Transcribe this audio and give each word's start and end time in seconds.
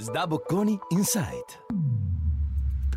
Sdabocconi 0.00 0.78
Insight. 0.88 1.66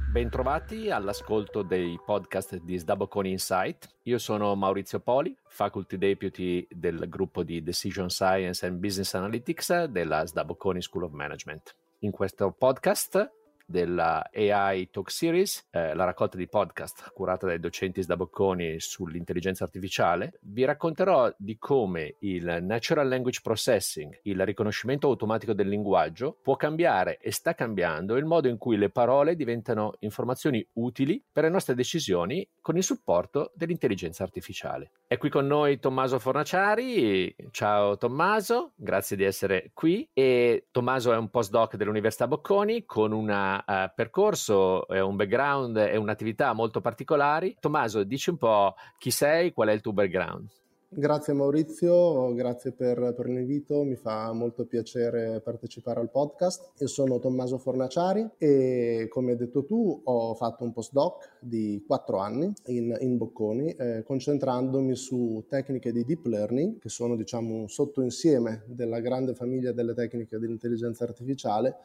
Bentrovati 0.10 0.90
all'ascolto 0.90 1.62
dei 1.62 2.00
podcast 2.04 2.56
di 2.62 2.78
Sdabocconi 2.78 3.32
Insight. 3.32 3.90
Io 4.04 4.18
sono 4.18 4.56
Maurizio 4.56 5.02
Poli, 5.02 5.36
Faculty 5.46 5.98
Deputy 5.98 6.66
del 6.70 7.10
gruppo 7.10 7.44
di 7.44 7.62
Decision 7.62 8.10
Science 8.10 8.66
and 8.66 8.78
Business 8.80 9.14
Analytics 9.16 9.84
della 9.84 10.26
Sdabocconi 10.26 10.82
School 10.82 11.04
of 11.04 11.12
Management. 11.12 11.76
In 12.00 12.12
questo 12.12 12.54
podcast 12.58 13.30
della 13.74 14.30
AI 14.32 14.92
Talk 14.92 15.10
Series, 15.10 15.68
eh, 15.72 15.96
la 15.96 16.04
raccolta 16.04 16.38
di 16.38 16.48
podcast 16.48 17.12
curata 17.12 17.48
dai 17.48 17.60
docenti 17.60 18.04
Sdabocconi 18.04 18.80
sull'intelligenza 18.80 19.64
artificiale, 19.64 20.34
vi 20.42 20.64
racconterò 20.64 21.34
di 21.36 21.58
come 21.58 22.18
il 22.20 22.60
Natural 22.62 23.08
Language 23.08 23.40
Processing, 23.42 24.20
il 24.24 24.46
riconoscimento 24.46 25.08
automatico 25.08 25.54
del 25.54 25.70
linguaggio, 25.70 26.38
può 26.44 26.56
cambiare 26.56 27.18
e 27.18 27.32
sta 27.32 27.56
cambiando 27.56 28.16
il 28.16 28.26
modo 28.26 28.48
in 28.48 28.60
cui 28.60 28.78
le 28.78 28.92
parole 28.92 29.36
diventano 29.36 29.96
informazioni 30.02 30.64
utili 30.74 31.24
per 31.32 31.46
le 31.46 31.50
nostre 31.50 31.74
decisioni 31.74 32.48
con 32.62 32.78
il 32.78 32.84
supporto 32.84 33.52
dell'intelligenza 33.56 34.22
artificiale. 34.22 34.92
È 35.08 35.18
qui 35.18 35.30
con 35.30 35.48
noi 35.48 35.80
Tommaso 35.80 36.20
Fornaciari. 36.20 37.36
Ciao 37.50 37.98
Tommaso, 37.98 38.74
grazie 38.76 39.16
di 39.16 39.24
essere 39.24 39.72
qui. 39.74 40.08
E 40.14 40.68
Tommaso 40.70 41.12
è 41.12 41.18
un 41.18 41.30
postdoc 41.30 41.76
dell'Università 41.76 42.28
Bocconi 42.28 42.86
con 42.86 43.12
una 43.12 43.63
uh, 43.66 43.92
percorso, 43.96 44.88
è 44.88 45.00
un 45.00 45.16
background 45.16 45.78
e 45.78 45.98
un'attività 45.98 46.54
molto 46.54 46.82
particolari. 46.82 47.56
Tommaso, 47.60 48.04
dici 48.04 48.30
un 48.30 48.38
po' 48.38 48.76
chi 48.98 49.12
sei, 49.12 49.52
qual 49.54 49.70
è 49.70 49.72
il 49.74 49.82
tuo 49.82 49.94
background? 49.94 50.50
Grazie 50.96 51.34
Maurizio, 51.34 52.36
grazie 52.36 52.72
per, 52.72 53.16
per, 53.16 53.26
l'invito, 53.26 53.84
mi 53.84 53.96
fa 53.96 54.32
molto 54.32 54.66
piacere 54.66 55.42
partecipare 55.42 56.00
al 56.00 56.12
podcast. 56.12 56.74
Io 56.78 56.88
sono 56.88 57.18
Tommaso 57.18 57.58
Fornaciari 57.58 58.30
e 58.38 59.08
come 59.10 59.32
hai 59.32 59.38
detto 59.38 59.66
tu 59.66 60.02
ho 60.04 60.36
fatto 60.36 60.64
un 60.64 60.72
postdoc 60.72 61.38
di 61.40 61.84
quattro 61.88 62.20
anni 62.20 62.54
in, 62.68 62.96
in 63.00 63.18
Bocconi 63.18 63.72
eh, 63.72 64.04
concentrandomi 64.04 64.96
su 64.96 65.44
tecniche 65.50 65.92
di 65.92 66.06
deep 66.06 66.26
learning 66.28 66.78
che 66.78 66.90
sono 66.90 67.16
diciamo 67.16 67.56
un 67.56 67.70
sottoinsieme 67.70 68.64
della 68.68 69.00
grande 69.00 69.34
famiglia 69.34 69.72
delle 69.72 69.96
tecniche 69.96 70.38
dell'intelligenza 70.38 71.06
artificiale 71.06 71.76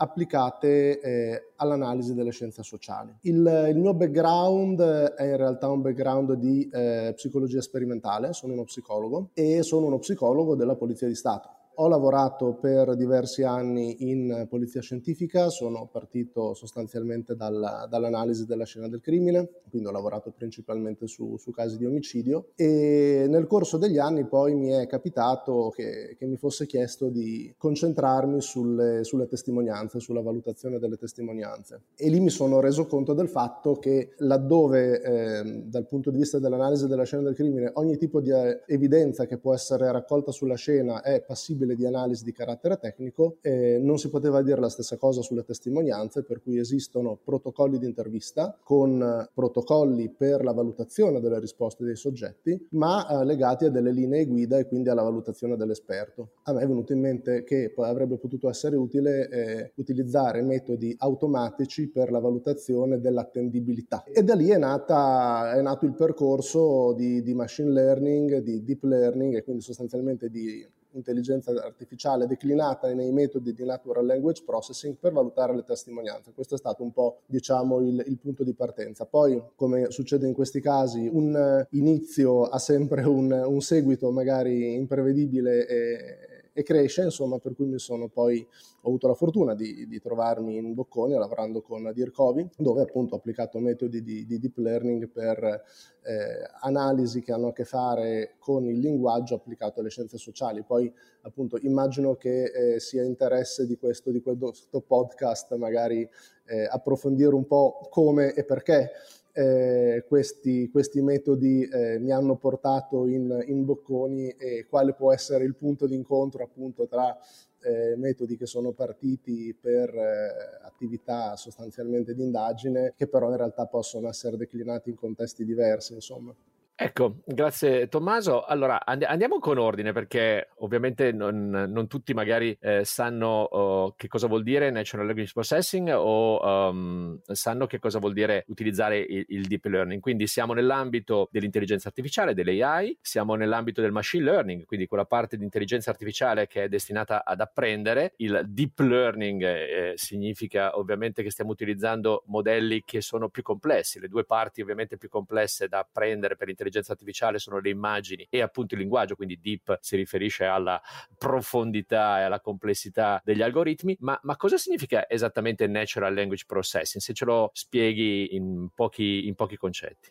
applicate 0.00 1.00
eh, 1.00 1.52
all'analisi 1.56 2.14
delle 2.14 2.30
scienze 2.30 2.62
sociali. 2.62 3.14
Il, 3.22 3.68
il, 3.68 3.76
mio 3.76 3.94
background 3.94 4.80
è 4.80 5.24
in 5.24 5.36
realtà 5.36 5.68
un 5.68 5.82
background 5.82 6.34
di 6.34 6.68
eh, 6.72 7.12
psicologia 7.16 7.60
sperimentale, 7.60 8.32
sono 8.32 8.52
uno 8.52 8.64
psicologo 8.64 9.30
e 9.34 9.62
sono 9.62 9.86
uno 9.86 9.98
psicologo 9.98 10.54
della 10.54 10.76
Polizia 10.76 11.08
di 11.08 11.14
Stato. 11.14 11.57
Ho 11.80 11.86
lavorato 11.86 12.54
per 12.54 12.96
diversi 12.96 13.44
anni 13.44 14.10
in 14.10 14.46
polizia 14.48 14.80
scientifica, 14.80 15.48
sono 15.48 15.88
partito 15.92 16.52
sostanzialmente 16.52 17.36
dalla, 17.36 17.86
dall'analisi 17.88 18.46
della 18.46 18.64
scena 18.64 18.88
del 18.88 19.00
crimine, 19.00 19.48
quindi 19.70 19.86
ho 19.86 19.92
lavorato 19.92 20.32
principalmente 20.32 21.06
su, 21.06 21.36
su, 21.36 21.52
casi 21.52 21.76
di 21.76 21.86
omicidio 21.86 22.48
e 22.56 23.26
nel 23.28 23.46
corso 23.46 23.76
degli 23.76 23.98
anni 23.98 24.26
poi 24.26 24.56
mi 24.56 24.70
è 24.70 24.88
capitato 24.88 25.70
che, 25.72 26.16
che 26.18 26.26
mi 26.26 26.36
fosse 26.36 26.66
chiesto 26.66 27.10
di 27.10 27.54
concentrarmi 27.56 28.40
sulle, 28.40 29.04
sulle, 29.04 29.28
testimonianze, 29.28 30.00
sulla 30.00 30.20
valutazione 30.20 30.80
delle 30.80 30.96
testimonianze. 30.96 31.82
E 31.94 32.08
lì 32.08 32.18
mi 32.18 32.30
sono 32.30 32.58
reso 32.58 32.86
conto 32.86 33.12
del 33.12 33.28
fatto 33.28 33.76
che 33.76 34.14
laddove 34.18 35.00
eh, 35.00 35.62
dal 35.66 35.86
punto 35.86 36.10
di 36.10 36.18
vista 36.18 36.40
dell'analisi 36.40 36.88
della 36.88 37.04
scena 37.04 37.22
del 37.22 37.34
crimine 37.34 37.70
ogni 37.74 37.96
tipo 37.96 38.20
di 38.20 38.30
eh, 38.30 38.62
evidenza 38.66 39.26
che 39.26 39.38
può 39.38 39.54
essere 39.54 39.92
raccolta 39.92 40.32
sulla 40.32 40.56
scena 40.56 41.02
è 41.02 41.22
passibile 41.22 41.67
possibile 41.68 41.74
di 41.74 41.86
analisi 41.86 42.24
di 42.24 42.32
carattere 42.32 42.78
tecnico, 42.78 43.36
eh, 43.42 43.78
non 43.80 43.98
si 43.98 44.08
poteva 44.08 44.42
dire 44.42 44.60
la 44.60 44.68
stessa 44.68 44.96
cosa 44.96 45.20
sulle 45.20 45.44
testimonianze, 45.44 46.22
per 46.22 46.42
cui 46.42 46.58
esistono 46.58 47.18
protocolli 47.22 47.78
di 47.78 47.86
intervista 47.86 48.56
con 48.62 49.28
protocolli 49.34 50.10
per 50.10 50.42
la 50.42 50.52
valutazione 50.52 51.20
delle 51.20 51.38
risposte 51.38 51.84
dei 51.84 51.96
soggetti, 51.96 52.68
ma 52.70 53.06
eh, 53.06 53.24
legati 53.24 53.66
a 53.66 53.70
delle 53.70 53.92
linee 53.92 54.26
guida 54.26 54.58
e 54.58 54.66
quindi 54.66 54.88
alla 54.88 55.02
valutazione 55.02 55.56
dell'esperto. 55.56 56.30
A 56.44 56.52
me 56.52 56.62
è 56.62 56.66
venuto 56.66 56.92
in 56.92 57.00
mente 57.00 57.44
che 57.44 57.72
poi 57.74 57.88
avrebbe 57.88 58.16
potuto 58.16 58.48
essere 58.48 58.76
utile 58.76 59.28
eh, 59.28 59.72
utilizzare 59.76 60.42
metodi 60.42 60.94
automatici 60.98 61.88
per 61.88 62.10
la 62.10 62.20
valutazione 62.20 63.00
dell'attendibilità. 63.00 64.04
E 64.04 64.22
da 64.22 64.34
lì 64.34 64.48
è, 64.48 64.58
nata, 64.58 65.52
è 65.54 65.60
nato 65.60 65.84
il 65.84 65.94
percorso 65.94 66.92
di, 66.94 67.22
di 67.22 67.34
machine 67.34 67.70
learning, 67.70 68.38
di 68.38 68.62
deep 68.62 68.84
learning 68.84 69.34
e 69.34 69.42
quindi 69.42 69.62
sostanzialmente 69.62 70.28
di 70.30 70.66
intelligenza 70.98 71.50
artificiale 71.52 72.26
declinata 72.26 72.92
nei 72.92 73.12
metodi 73.12 73.52
di 73.52 73.64
natural 73.64 74.04
language 74.04 74.42
processing 74.44 74.96
per 74.96 75.12
valutare 75.12 75.54
le 75.54 75.64
testimonianze. 75.64 76.32
Questo 76.34 76.54
è 76.54 76.58
stato 76.58 76.82
un 76.82 76.92
po' 76.92 77.20
diciamo 77.26 77.80
il, 77.80 78.04
il 78.06 78.18
punto 78.18 78.44
di 78.44 78.54
partenza. 78.54 79.06
Poi, 79.06 79.42
come 79.54 79.90
succede 79.90 80.26
in 80.26 80.34
questi 80.34 80.60
casi, 80.60 81.08
un 81.10 81.66
inizio 81.70 82.44
ha 82.44 82.58
sempre 82.58 83.02
un, 83.02 83.30
un 83.30 83.60
seguito 83.60 84.10
magari 84.10 84.74
imprevedibile 84.74 85.66
e 85.66 86.27
e 86.58 86.64
cresce, 86.64 87.02
insomma, 87.02 87.38
per 87.38 87.54
cui 87.54 87.66
mi 87.66 87.78
sono 87.78 88.08
poi, 88.08 88.44
ho 88.80 88.88
avuto 88.88 89.06
la 89.06 89.14
fortuna 89.14 89.54
di, 89.54 89.86
di 89.86 90.00
trovarmi 90.00 90.56
in 90.56 90.74
Bocconi 90.74 91.14
lavorando 91.14 91.62
con 91.62 91.88
Dircovi, 91.94 92.50
dove 92.56 92.82
appunto 92.82 93.14
ho 93.14 93.18
applicato 93.18 93.60
metodi 93.60 94.02
di, 94.02 94.26
di 94.26 94.40
deep 94.40 94.56
learning 94.56 95.08
per 95.08 95.38
eh, 95.44 96.50
analisi 96.62 97.22
che 97.22 97.30
hanno 97.30 97.48
a 97.48 97.52
che 97.52 97.64
fare 97.64 98.34
con 98.40 98.66
il 98.66 98.80
linguaggio 98.80 99.36
applicato 99.36 99.78
alle 99.78 99.88
scienze 99.88 100.18
sociali. 100.18 100.64
Poi 100.64 100.92
appunto 101.20 101.58
immagino 101.58 102.16
che 102.16 102.46
eh, 102.74 102.80
sia 102.80 103.04
interesse 103.04 103.64
di 103.64 103.76
questo, 103.76 104.10
di 104.10 104.20
questo 104.20 104.80
podcast 104.80 105.54
magari 105.54 106.08
eh, 106.46 106.66
approfondire 106.68 107.36
un 107.36 107.46
po' 107.46 107.86
come 107.88 108.34
e 108.34 108.44
perché 108.44 108.90
eh, 109.38 110.04
questi, 110.08 110.68
questi, 110.68 111.00
metodi 111.00 111.62
eh, 111.62 112.00
mi 112.00 112.10
hanno 112.10 112.34
portato 112.34 113.06
in, 113.06 113.44
in, 113.46 113.64
Bocconi 113.64 114.30
e 114.30 114.66
quale 114.68 114.94
può 114.94 115.12
essere 115.12 115.44
il 115.44 115.54
punto 115.54 115.86
di 115.86 115.94
incontro 115.94 116.42
appunto 116.42 116.88
tra 116.88 117.16
eh, 117.60 117.94
metodi 117.96 118.36
che 118.36 118.46
sono 118.46 118.72
partiti 118.72 119.54
per 119.54 119.94
eh, 119.94 120.66
attività 120.66 121.36
sostanzialmente 121.36 122.14
di 122.14 122.22
indagine 122.24 122.94
che 122.96 123.06
però 123.06 123.30
in 123.30 123.36
realtà 123.36 123.66
possono 123.66 124.08
essere 124.08 124.36
declinati 124.36 124.90
in 124.90 124.96
contesti 124.96 125.44
diversi 125.44 125.94
insomma. 125.94 126.34
Ecco, 126.80 127.22
grazie 127.26 127.88
Tommaso. 127.88 128.44
Allora 128.44 128.86
and- 128.86 129.02
andiamo 129.02 129.40
con 129.40 129.58
ordine 129.58 129.90
perché 129.90 130.50
ovviamente 130.58 131.10
non, 131.10 131.48
non 131.50 131.88
tutti 131.88 132.14
magari 132.14 132.56
eh, 132.60 132.84
sanno 132.84 133.48
uh, 133.50 133.94
che 133.96 134.06
cosa 134.06 134.28
vuol 134.28 134.44
dire 134.44 134.70
Natural 134.70 135.04
Language 135.04 135.32
Processing 135.32 135.92
o 135.92 136.40
um, 136.40 137.20
sanno 137.26 137.66
che 137.66 137.80
cosa 137.80 137.98
vuol 137.98 138.12
dire 138.12 138.44
utilizzare 138.46 139.00
il, 139.00 139.24
il, 139.26 139.46
Deep 139.48 139.64
Learning. 139.64 140.00
Quindi 140.00 140.28
siamo 140.28 140.52
nell'ambito 140.52 141.28
dell'intelligenza 141.32 141.88
artificiale, 141.88 142.32
dell'AI, 142.32 142.96
siamo 143.00 143.34
nell'ambito 143.34 143.80
del 143.80 143.90
Machine 143.90 144.22
Learning, 144.22 144.64
quindi 144.64 144.86
quella 144.86 145.04
parte 145.04 145.36
di 145.36 145.42
intelligenza 145.42 145.90
artificiale 145.90 146.46
che 146.46 146.62
è 146.62 146.68
destinata 146.68 147.24
ad 147.24 147.40
apprendere. 147.40 148.12
Il 148.18 148.44
Deep 148.46 148.78
Learning 148.78 149.42
eh, 149.42 149.92
significa 149.96 150.78
ovviamente 150.78 151.24
che 151.24 151.32
stiamo 151.32 151.50
utilizzando 151.50 152.22
modelli 152.26 152.84
che 152.84 153.00
sono 153.00 153.30
più 153.30 153.42
complessi, 153.42 153.98
le 153.98 154.06
due 154.06 154.24
parti 154.24 154.60
ovviamente 154.60 154.96
più 154.96 155.08
complesse 155.08 155.66
da 155.66 155.80
apprendere 155.80 156.36
per 156.36 156.46
l'intelligenza 156.46 156.66
l'intelligenza 156.68 156.92
artificiale 156.92 157.38
sono 157.38 157.58
le 157.58 157.70
immagini 157.70 158.26
e 158.30 158.40
appunto 158.40 158.74
il 158.74 158.80
linguaggio, 158.80 159.16
quindi 159.16 159.40
deep 159.40 159.78
si 159.80 159.96
riferisce 159.96 160.44
alla 160.44 160.80
profondità 161.16 162.20
e 162.20 162.22
alla 162.22 162.40
complessità 162.40 163.20
degli 163.24 163.42
algoritmi, 163.42 163.96
ma, 164.00 164.18
ma 164.22 164.36
cosa 164.36 164.56
significa 164.56 165.08
esattamente 165.08 165.66
natural 165.66 166.14
language 166.14 166.44
processing? 166.46 167.02
Se 167.02 167.12
ce 167.12 167.24
lo 167.24 167.50
spieghi 167.52 168.34
in 168.34 168.68
pochi, 168.74 169.26
in 169.26 169.34
pochi 169.34 169.56
concetti. 169.56 170.10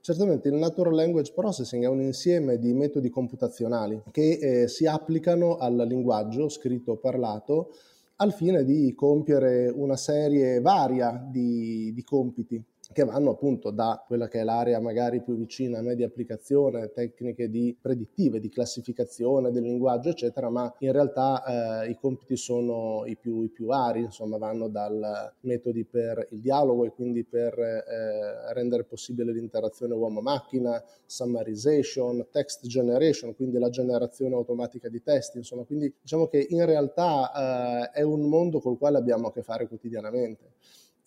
Certamente 0.00 0.48
il 0.48 0.54
Natural 0.54 0.94
Language 0.94 1.32
Processing 1.34 1.82
è 1.82 1.88
un 1.88 2.00
insieme 2.00 2.58
di 2.58 2.72
metodi 2.72 3.10
computazionali 3.10 4.00
che 4.12 4.62
eh, 4.62 4.68
si 4.68 4.86
applicano 4.86 5.56
al 5.56 5.74
linguaggio 5.88 6.48
scritto 6.48 6.92
o 6.92 6.96
parlato 6.96 7.72
al 8.16 8.32
fine 8.32 8.64
di 8.64 8.94
compiere 8.94 9.68
una 9.68 9.96
serie 9.96 10.60
varia 10.60 11.10
di, 11.30 11.92
di 11.92 12.02
compiti 12.04 12.64
che 12.90 13.04
vanno 13.04 13.30
appunto 13.30 13.70
da 13.70 14.02
quella 14.06 14.28
che 14.28 14.40
è 14.40 14.44
l'area 14.44 14.80
magari 14.80 15.22
più 15.22 15.36
vicina 15.36 15.78
a 15.78 15.82
me 15.82 15.94
di 15.94 16.02
applicazione, 16.02 16.90
tecniche 16.90 17.50
di 17.50 17.76
predittive, 17.78 18.40
di 18.40 18.48
classificazione 18.48 19.50
del 19.50 19.62
linguaggio, 19.62 20.08
eccetera, 20.08 20.48
ma 20.48 20.74
in 20.78 20.92
realtà 20.92 21.84
eh, 21.84 21.90
i 21.90 21.96
compiti 21.96 22.36
sono 22.36 23.04
i 23.04 23.16
più, 23.16 23.42
i 23.42 23.50
più 23.50 23.66
vari, 23.66 24.00
insomma 24.00 24.38
vanno 24.38 24.68
dal 24.68 25.32
metodi 25.40 25.84
per 25.84 26.28
il 26.30 26.40
dialogo 26.40 26.84
e 26.84 26.92
quindi 26.92 27.24
per 27.24 27.58
eh, 27.58 28.52
rendere 28.54 28.84
possibile 28.84 29.32
l'interazione 29.32 29.94
uomo-macchina, 29.94 30.82
summarization, 31.04 32.26
text 32.30 32.66
generation, 32.66 33.34
quindi 33.36 33.58
la 33.58 33.68
generazione 33.68 34.34
automatica 34.34 34.88
di 34.88 35.02
testi, 35.02 35.36
insomma, 35.36 35.64
quindi 35.64 35.92
diciamo 36.00 36.26
che 36.26 36.46
in 36.48 36.64
realtà 36.64 37.90
eh, 37.92 37.98
è 38.00 38.02
un 38.02 38.22
mondo 38.28 38.60
col 38.60 38.78
quale 38.78 38.96
abbiamo 38.96 39.28
a 39.28 39.32
che 39.32 39.42
fare 39.42 39.68
quotidianamente 39.68 40.52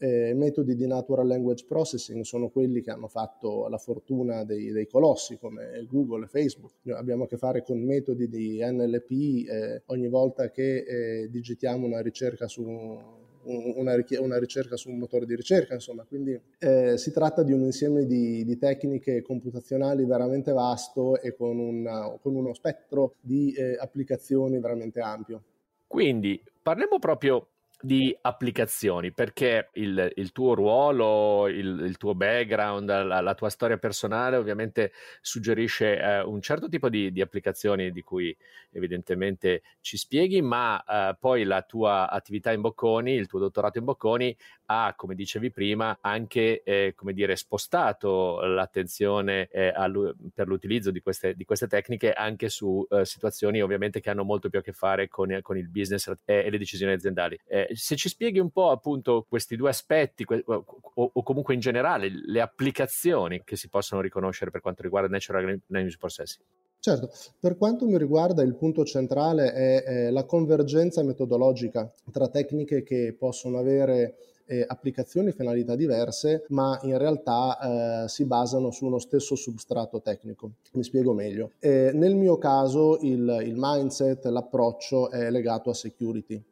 Eh, 0.04 0.34
metodi 0.34 0.74
di 0.74 0.88
natural 0.88 1.28
language 1.28 1.66
processing 1.68 2.24
sono 2.24 2.50
quelli 2.50 2.82
che 2.82 2.90
hanno 2.90 3.08
fatto 3.08 3.68
la 3.68 3.78
fortuna 3.78 4.44
dei, 4.44 4.72
dei 4.72 4.88
colossi 4.88 5.38
come 5.38 5.86
Google 5.88 6.26
e 6.26 6.28
Facebook. 6.28 6.72
Noi 6.82 6.98
abbiamo 6.98 7.26
a 7.26 7.28
che 7.28 7.38
fare 7.38 7.62
con 7.62 7.80
metodi 7.84 8.28
di 8.28 8.60
NLP 8.64 9.12
eh, 9.48 9.84
ogni 9.86 10.08
volta 10.08 10.50
che 10.50 10.78
eh, 10.78 11.30
digitiamo 11.30 11.86
una 11.86 12.02
ricerca 12.02 12.48
su 12.48 12.64
una, 13.44 13.96
una, 14.20 14.40
ricerca 14.40 14.76
su 14.76 14.90
un 14.90 14.98
motore 14.98 15.28
di 15.28 15.36
ricerca, 15.36 15.76
insomma, 15.76 16.04
quindi 16.04 16.40
eh, 16.58 16.98
si 16.98 17.12
tratta 17.12 17.44
di 17.44 17.54
un 17.54 17.62
insieme 17.62 18.06
di, 18.08 18.44
di, 18.44 18.58
tecniche 18.58 19.22
computazionali 19.22 20.04
veramente 20.06 20.52
vasto 20.52 21.22
e 21.22 21.36
con, 21.36 21.60
una, 21.60 22.18
con 22.20 22.36
uno 22.36 22.54
spettro 22.54 23.16
di 23.22 23.54
eh, 23.54 23.78
applicazioni 23.80 24.60
veramente 24.60 25.00
ampio. 25.00 25.44
Quindi 25.88 26.42
parliamo 26.62 27.00
proprio 27.00 27.48
di 27.82 28.16
applicazioni, 28.22 29.12
perché 29.12 29.70
il, 29.74 30.12
il 30.16 30.32
tuo 30.32 30.54
ruolo, 30.54 31.48
il, 31.48 31.82
il 31.86 31.98
tuo 31.98 32.16
background, 32.16 32.88
la, 32.88 33.22
la, 33.22 33.34
tua 33.34 33.50
storia 33.50 33.78
personale 33.78 34.38
ovviamente 34.38 34.92
suggerisce 35.22 35.98
eh, 35.98 36.22
un 36.22 36.42
certo 36.42 36.68
tipo 36.68 36.90
di, 36.90 37.12
di, 37.12 37.22
applicazioni 37.22 37.92
di 37.92 38.02
cui 38.02 38.36
evidentemente 38.72 39.64
ci 39.82 39.98
spieghi, 39.98 40.42
ma 40.42 40.84
eh, 40.84 41.18
poi 41.20 41.44
la 41.44 41.62
tua 41.64 42.10
attività 42.10 42.52
in 42.52 42.62
Bocconi, 42.62 43.14
il 43.14 43.28
tuo 43.28 43.40
dottorato 43.40 43.80
in 43.80 43.86
Bocconi 43.86 44.36
ha, 44.66 44.94
come 44.96 45.16
dicevi 45.16 45.52
prima, 45.52 45.98
anche 46.02 46.64
eh, 46.64 46.94
come 46.96 47.14
dire, 47.14 47.36
spostato 47.36 48.40
l'attenzione 48.42 49.48
eh, 49.52 49.74
per 50.34 50.48
l'utilizzo 50.48 50.92
di 50.92 51.02
queste, 51.02 51.36
di 51.36 51.44
queste, 51.44 51.68
tecniche 51.68 52.12
anche 52.12 52.50
su 52.50 52.86
eh, 52.90 53.06
situazioni 53.06 53.62
ovviamente 53.62 54.00
che 54.00 54.10
hanno 54.10 54.24
molto 54.24 54.50
più 54.50 54.60
a 54.60 54.62
che 54.62 54.74
fare 54.74 55.08
con, 55.08 55.40
con 55.42 55.58
il 55.58 55.70
business 55.70 56.08
e, 56.26 56.46
e 56.46 56.50
le 56.50 56.58
decisioni 56.58 56.94
aziendali. 56.94 57.40
Se 57.74 57.96
ci 57.96 58.10
spieghi 58.10 58.40
un 58.40 58.52
po' 58.52 58.72
appunto 58.72 59.26
questi 59.28 59.56
due 59.56 59.70
aspetti 59.70 60.24
que- 60.24 60.44
o, 60.46 61.12
o, 61.14 61.24
comunque 61.24 61.54
in 61.54 61.60
generale 61.60 62.10
le 62.10 62.42
applicazioni 62.42 63.42
che 63.44 63.56
si 63.56 63.70
possono 63.70 64.02
riconoscere 64.02 64.52
per 64.52 64.62
quanto 64.62 64.82
riguarda 64.82 65.08
Natural 65.08 65.62
Language 65.68 65.98
Processing. 65.98 66.46
Certo, 66.80 67.12
per 67.40 67.58
quanto 67.58 67.86
mi 67.86 67.98
riguarda 67.98 68.42
il 68.42 68.56
punto 68.56 68.84
centrale 68.84 69.54
è, 69.54 69.84
è 69.84 70.10
la 70.10 70.24
convergenza 70.24 71.04
metodologica 71.04 71.92
tra 72.12 72.28
tecniche 72.28 72.82
che 72.82 73.16
possono 73.18 73.60
avere 73.60 74.16
eh, 74.52 74.66
applicazioni 74.68 75.30
e 75.30 75.34
finalità 75.34 75.76
diverse, 75.76 76.46
ma 76.50 76.78
in 76.84 76.98
realtà 76.98 78.04
eh, 78.04 78.10
si 78.10 78.26
basano 78.26 78.72
su 78.72 78.86
uno 78.86 79.00
stesso 79.00 79.36
substrato 79.36 80.02
tecnico. 80.02 80.52
Mi 80.74 80.84
spiego 80.84 81.14
meglio. 81.14 81.52
Eh, 81.60 81.92
nel 81.94 82.16
mio 82.16 82.38
caso 82.38 82.98
il, 83.02 83.44
il 83.46 83.54
mindset, 83.56 84.26
l'approccio 84.26 85.10
è 85.10 85.30
legato 85.30 85.70
a 85.70 85.74
security 85.74 86.44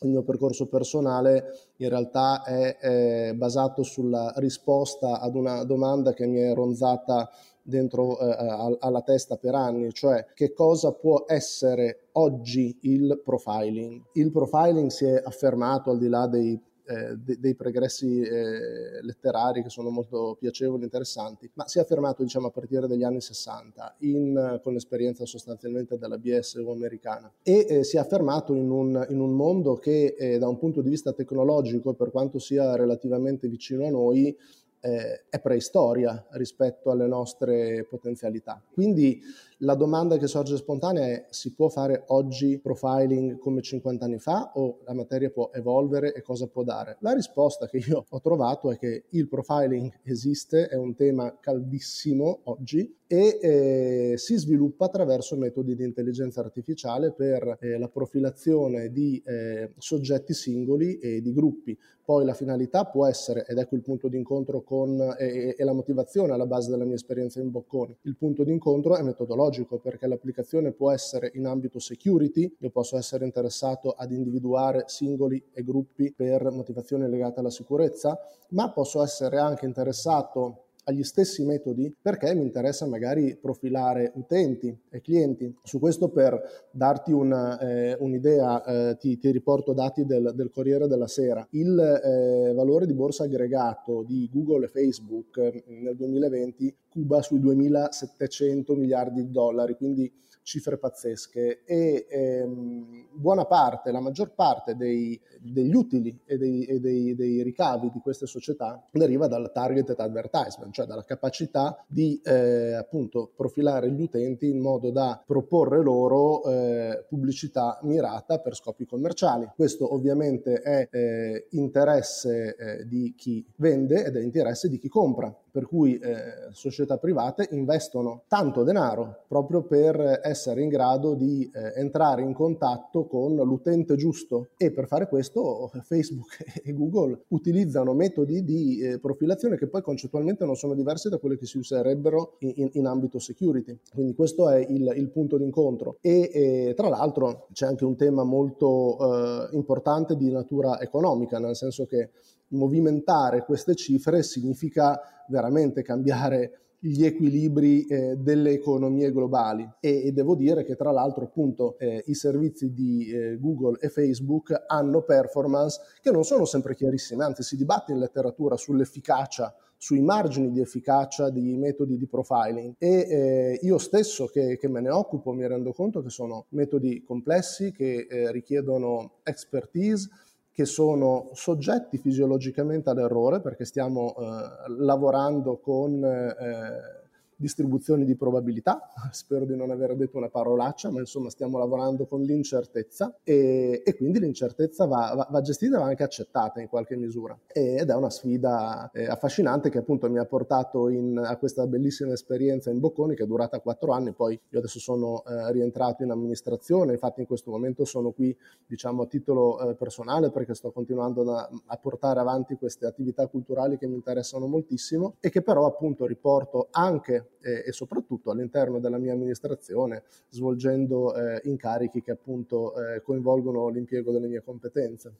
il 0.00 0.10
mio 0.10 0.22
percorso 0.22 0.66
personale 0.66 1.72
in 1.76 1.88
realtà 1.88 2.42
è, 2.44 2.76
è, 2.76 3.32
basato 3.34 3.82
sulla 3.82 4.32
risposta 4.36 5.20
ad 5.20 5.34
una 5.34 5.64
domanda 5.64 6.12
che 6.12 6.26
mi 6.26 6.38
è 6.38 6.52
ronzata 6.52 7.30
dentro 7.62 8.18
eh, 8.18 8.76
alla 8.78 9.02
testa 9.02 9.36
per 9.36 9.54
anni, 9.54 9.92
cioè 9.92 10.26
che 10.34 10.52
cosa 10.52 10.92
può 10.92 11.24
essere 11.26 12.08
oggi 12.12 12.78
il 12.82 13.20
profiling. 13.24 14.02
Il 14.12 14.30
profiling 14.30 14.88
si 14.90 15.06
è 15.06 15.20
affermato 15.22 15.90
al 15.90 15.98
di 15.98 16.08
là 16.08 16.26
dei 16.26 16.60
eh, 16.86 17.16
de- 17.16 17.38
dei 17.38 17.54
pregressi 17.54 18.20
eh, 18.20 19.02
letterari 19.02 19.62
che 19.62 19.70
sono 19.70 19.90
molto 19.90 20.36
piacevoli 20.38 20.84
interessanti, 20.84 21.50
ma 21.54 21.66
si 21.66 21.78
è 21.78 21.80
affermato 21.80 22.22
diciamo, 22.22 22.46
a 22.46 22.50
partire 22.50 22.86
dagli 22.86 23.02
anni 23.02 23.20
60 23.20 23.96
in, 24.00 24.60
con 24.62 24.72
l'esperienza 24.72 25.26
sostanzialmente 25.26 25.98
della 25.98 26.18
BSU 26.18 26.68
americana 26.68 27.32
e 27.42 27.66
eh, 27.68 27.84
si 27.84 27.96
è 27.96 28.00
affermato 28.00 28.54
in 28.54 28.70
un, 28.70 29.06
in 29.10 29.20
un 29.20 29.32
mondo 29.32 29.74
che 29.74 30.14
eh, 30.18 30.38
da 30.38 30.48
un 30.48 30.58
punto 30.58 30.80
di 30.80 30.90
vista 30.90 31.12
tecnologico, 31.12 31.94
per 31.94 32.10
quanto 32.10 32.38
sia 32.38 32.76
relativamente 32.76 33.48
vicino 33.48 33.84
a 33.86 33.90
noi, 33.90 34.36
eh, 34.80 35.24
è 35.28 35.40
preistoria 35.40 36.26
rispetto 36.30 36.90
alle 36.90 37.06
nostre 37.06 37.84
potenzialità. 37.88 38.62
Quindi 38.72 39.20
la 39.60 39.74
domanda 39.74 40.18
che 40.18 40.26
sorge 40.26 40.56
spontanea 40.56 41.06
è 41.06 41.26
si 41.30 41.54
può 41.54 41.68
fare 41.68 42.04
oggi 42.08 42.58
profiling 42.58 43.38
come 43.38 43.62
50 43.62 44.04
anni 44.04 44.18
fa 44.18 44.52
o 44.54 44.80
la 44.84 44.92
materia 44.92 45.30
può 45.30 45.50
evolvere 45.54 46.12
e 46.12 46.20
cosa 46.20 46.46
può 46.46 46.62
dare? 46.62 46.98
La 47.00 47.12
risposta 47.12 47.66
che 47.66 47.78
io 47.78 48.04
ho 48.06 48.20
trovato 48.20 48.70
è 48.70 48.76
che 48.76 49.04
il 49.10 49.28
profiling 49.28 50.00
esiste, 50.02 50.68
è 50.68 50.76
un 50.76 50.94
tema 50.94 51.38
caldissimo 51.40 52.40
oggi 52.44 52.94
e 53.06 53.38
eh, 53.40 54.14
si 54.16 54.36
sviluppa 54.36 54.86
attraverso 54.86 55.36
metodi 55.36 55.74
di 55.74 55.84
intelligenza 55.84 56.40
artificiale 56.40 57.12
per 57.12 57.56
eh, 57.60 57.78
la 57.78 57.88
profilazione 57.88 58.90
di 58.90 59.22
eh, 59.24 59.72
soggetti 59.78 60.34
singoli 60.34 60.98
e 60.98 61.22
di 61.22 61.32
gruppi. 61.32 61.78
Poi 62.04 62.24
la 62.24 62.34
finalità 62.34 62.84
può 62.84 63.06
essere, 63.06 63.44
ed 63.46 63.58
ecco 63.58 63.74
il 63.74 63.82
punto 63.82 64.06
di 64.08 64.16
incontro 64.16 64.62
con, 64.62 65.00
e, 65.18 65.56
e 65.58 65.64
la 65.64 65.72
motivazione 65.72 66.32
alla 66.32 66.46
base 66.46 66.70
della 66.70 66.84
mia 66.84 66.94
esperienza 66.94 67.40
in 67.40 67.50
Bocconi, 67.50 67.96
il 68.02 68.16
punto 68.16 68.44
di 68.44 68.52
incontro 68.52 68.96
è 68.96 69.02
metodologico 69.02 69.45
perché 69.78 70.06
l'applicazione 70.06 70.72
può 70.72 70.90
essere 70.90 71.30
in 71.34 71.46
ambito 71.46 71.78
security, 71.78 72.56
io 72.58 72.70
posso 72.70 72.96
essere 72.96 73.24
interessato 73.24 73.90
ad 73.90 74.12
individuare 74.12 74.84
singoli 74.86 75.42
e 75.52 75.62
gruppi 75.62 76.12
per 76.12 76.50
motivazioni 76.50 77.08
legate 77.08 77.40
alla 77.40 77.50
sicurezza, 77.50 78.18
ma 78.50 78.70
posso 78.72 79.02
essere 79.02 79.38
anche 79.38 79.66
interessato 79.66 80.65
agli 80.88 81.02
stessi 81.02 81.44
metodi 81.44 81.94
perché 82.00 82.34
mi 82.34 82.42
interessa 82.42 82.86
magari 82.86 83.36
profilare 83.36 84.12
utenti 84.14 84.76
e 84.90 85.00
clienti. 85.00 85.54
Su 85.62 85.78
questo 85.78 86.08
per 86.08 86.40
darti 86.70 87.12
una, 87.12 87.58
eh, 87.58 87.96
un'idea 87.98 88.64
eh, 88.64 88.96
ti, 88.96 89.18
ti, 89.18 89.30
riporto 89.30 89.72
dati 89.72 90.04
del, 90.04 90.32
del, 90.34 90.50
Corriere 90.50 90.86
della 90.86 91.08
Sera. 91.08 91.46
Il 91.50 91.78
eh, 91.78 92.52
valore 92.54 92.86
di 92.86 92.94
borsa 92.94 93.24
aggregato 93.24 94.02
di 94.02 94.28
Google 94.32 94.66
e 94.66 94.68
Facebook 94.68 95.38
eh, 95.38 95.64
nel 95.66 95.96
2020 95.96 96.74
cuba 96.88 97.20
sui 97.20 97.40
2.700 97.40 98.76
miliardi 98.76 99.22
di 99.22 99.30
dollari, 99.30 99.76
quindi 99.76 100.10
cifre 100.46 100.78
pazzesche 100.78 101.64
e 101.64 102.06
ehm, 102.08 103.08
buona 103.10 103.46
parte, 103.46 103.90
la 103.90 103.98
maggior 103.98 104.32
parte 104.32 104.76
dei, 104.76 105.20
degli 105.40 105.74
utili 105.74 106.16
e, 106.24 106.38
dei, 106.38 106.64
e 106.64 106.78
dei, 106.78 107.16
dei, 107.16 107.42
ricavi 107.42 107.90
di 107.92 107.98
queste 107.98 108.26
società 108.26 108.80
deriva 108.92 109.26
dal 109.26 109.50
targeted 109.52 109.98
advertisement, 109.98 110.72
cioè 110.72 110.86
dalla 110.86 111.02
capacità 111.02 111.84
di 111.88 112.20
eh, 112.22 112.74
appunto 112.74 113.32
profilare 113.34 113.90
gli 113.90 114.00
utenti 114.00 114.48
in 114.48 114.60
modo 114.60 114.92
da 114.92 115.20
proporre 115.26 115.82
loro 115.82 116.44
eh, 116.44 117.04
pubblicità 117.08 117.80
mirata 117.82 118.38
per 118.38 118.54
scopi 118.54 118.86
commerciali. 118.86 119.50
Questo 119.56 119.92
ovviamente 119.92 120.60
è 120.60 120.88
eh, 120.92 121.48
interesse 121.50 122.54
eh, 122.54 122.86
di 122.86 123.14
chi 123.16 123.44
vende 123.56 124.04
ed 124.04 124.14
è 124.14 124.20
interesse 124.20 124.68
di 124.68 124.78
chi 124.78 124.88
compra 124.88 125.34
per 125.56 125.66
cui 125.66 125.96
eh, 125.96 126.50
società 126.50 126.98
private 126.98 127.48
investono 127.52 128.24
tanto 128.28 128.62
denaro 128.62 129.22
proprio 129.26 129.62
per 129.62 130.20
essere 130.22 130.60
in 130.60 130.68
grado 130.68 131.14
di 131.14 131.50
eh, 131.50 131.80
entrare 131.80 132.20
in 132.20 132.34
contatto 132.34 133.06
con 133.06 133.34
l'utente 133.36 133.96
giusto 133.96 134.48
e 134.58 134.70
per 134.70 134.86
fare 134.86 135.08
questo 135.08 135.70
Facebook 135.82 136.44
e 136.62 136.74
Google 136.74 137.22
utilizzano 137.28 137.94
metodi 137.94 138.44
di 138.44 138.80
eh, 138.80 138.98
profilazione 138.98 139.56
che 139.56 139.66
poi 139.66 139.80
concettualmente 139.80 140.44
non 140.44 140.56
sono 140.56 140.74
diversi 140.74 141.08
da 141.08 141.16
quelli 141.16 141.38
che 141.38 141.46
si 141.46 141.56
userebbero 141.56 142.36
in, 142.40 142.52
in, 142.56 142.68
in 142.72 142.86
ambito 142.86 143.18
security. 143.18 143.78
Quindi 143.94 144.14
questo 144.14 144.50
è 144.50 144.58
il, 144.58 144.92
il 144.94 145.08
punto 145.08 145.38
d'incontro 145.38 145.96
e 146.02 146.74
tra 146.76 146.88
l'altro 146.88 147.46
c'è 147.54 147.64
anche 147.64 147.86
un 147.86 147.96
tema 147.96 148.24
molto 148.24 148.98
eh, 148.98 149.56
importante 149.56 150.16
di 150.16 150.30
natura 150.30 150.78
economica, 150.82 151.38
nel 151.38 151.56
senso 151.56 151.86
che 151.86 152.10
movimentare 152.48 153.44
queste 153.44 153.74
cifre 153.74 154.22
significa 154.22 155.00
veramente 155.28 155.82
cambiare 155.82 156.66
gli 156.78 157.04
equilibri 157.04 157.84
eh, 157.86 158.16
delle 158.16 158.50
economie 158.50 159.10
globali. 159.10 159.68
E, 159.80 160.06
e, 160.06 160.12
devo 160.12 160.34
dire 160.36 160.64
che 160.64 160.76
tra 160.76 160.92
l'altro 160.92 161.24
appunto 161.24 161.78
eh, 161.78 162.04
i 162.06 162.14
servizi 162.14 162.72
di 162.72 163.08
eh, 163.08 163.38
Google 163.38 163.78
e 163.80 163.88
Facebook 163.88 164.64
hanno 164.66 165.02
performance 165.02 165.80
che 166.00 166.10
non 166.10 166.24
sono 166.24 166.44
sempre 166.44 166.74
chiarissime, 166.74 167.24
anzi 167.24 167.42
si 167.42 167.56
dibatte 167.56 167.92
in 167.92 167.98
letteratura 167.98 168.56
sull'efficacia 168.56 169.54
sui 169.78 170.00
margini 170.00 170.50
di 170.50 170.60
efficacia 170.60 171.28
dei 171.28 171.54
metodi 171.56 171.98
di 171.98 172.06
profiling. 172.06 172.74
E 172.78 172.88
eh, 172.88 173.58
io 173.62 173.78
stesso 173.78 174.26
che, 174.26 174.56
che, 174.56 174.68
me 174.68 174.80
ne 174.80 174.90
occupo 174.90 175.32
mi 175.32 175.46
rendo 175.46 175.72
conto 175.72 176.02
che 176.02 176.08
sono 176.08 176.46
metodi 176.50 177.02
complessi 177.02 177.72
che 177.72 178.06
eh, 178.08 178.32
richiedono 178.32 179.18
expertise 179.22 180.08
che 180.56 180.64
sono 180.64 181.28
soggetti 181.34 181.98
fisiologicamente 181.98 182.88
all'errore 182.88 183.42
perché 183.42 183.66
stiamo 183.66 184.14
eh, 184.16 184.72
lavorando 184.78 185.58
con 185.58 186.02
eh, 186.02 187.05
distribuzioni 187.36 188.04
di 188.04 188.16
probabilità, 188.16 188.92
spero 189.12 189.44
di 189.44 189.54
non 189.54 189.70
aver 189.70 189.94
detto 189.94 190.16
una 190.16 190.28
parolaccia, 190.28 190.90
ma 190.90 191.00
insomma 191.00 191.30
stiamo 191.30 191.58
lavorando 191.58 192.06
con 192.06 192.22
l'incertezza 192.22 193.18
e, 193.22 193.82
e 193.84 193.94
quindi 193.94 194.18
l'incertezza 194.18 194.86
va, 194.86 195.12
va, 195.14 195.28
va, 195.30 195.40
gestita 195.42 195.76
e 195.76 195.78
va 195.80 195.86
anche 195.86 196.02
accettata 196.02 196.60
in 196.60 196.68
qualche 196.68 196.96
misura. 196.96 197.38
Ed 197.46 197.90
è 197.90 197.94
una 197.94 198.10
sfida 198.10 198.90
eh, 198.92 199.06
affascinante 199.06 199.70
che 199.70 199.78
appunto 199.78 200.08
mi 200.10 200.18
ha 200.18 200.24
portato 200.24 200.88
in, 200.88 201.18
a 201.18 201.36
questa 201.36 201.66
bellissima 201.66 202.12
esperienza 202.12 202.70
in 202.70 202.80
Bocconi 202.80 203.14
che 203.14 203.24
è 203.24 203.26
durata 203.26 203.60
quattro 203.60 203.92
anni, 203.92 204.12
poi 204.12 204.38
io 204.48 204.58
adesso 204.58 204.78
sono 204.78 205.22
eh, 205.24 205.52
rientrato 205.52 206.02
in 206.02 206.10
amministrazione, 206.10 206.92
infatti 206.92 207.20
in 207.20 207.26
questo 207.26 207.50
momento 207.50 207.84
sono 207.84 208.12
qui 208.12 208.36
diciamo 208.66 209.02
a 209.02 209.06
titolo 209.06 209.60
eh, 209.60 209.74
personale 209.74 210.30
perché 210.30 210.54
sto 210.54 210.70
continuando 210.72 211.22
da, 211.22 211.48
a 211.66 211.76
portare 211.76 212.20
avanti 212.20 212.56
queste 212.56 212.86
attività 212.86 213.26
culturali 213.26 213.76
che 213.76 213.86
mi 213.86 213.94
interessano 213.94 214.46
moltissimo 214.46 215.16
e 215.20 215.30
che 215.30 215.42
però 215.42 215.66
appunto 215.66 216.06
riporto 216.06 216.68
anche 216.70 217.25
eh, 217.40 217.64
e 217.66 217.72
soprattutto 217.72 218.30
all'interno 218.30 218.78
della 218.80 218.98
mia 218.98 219.12
amministrazione 219.12 220.02
svolgendo 220.28 221.14
eh, 221.14 221.40
incarichi 221.44 222.02
che 222.02 222.12
appunto 222.12 222.74
eh, 222.74 223.02
coinvolgono 223.02 223.68
l'impiego 223.68 224.12
delle 224.12 224.28
mie 224.28 224.42
competenze 224.42 225.14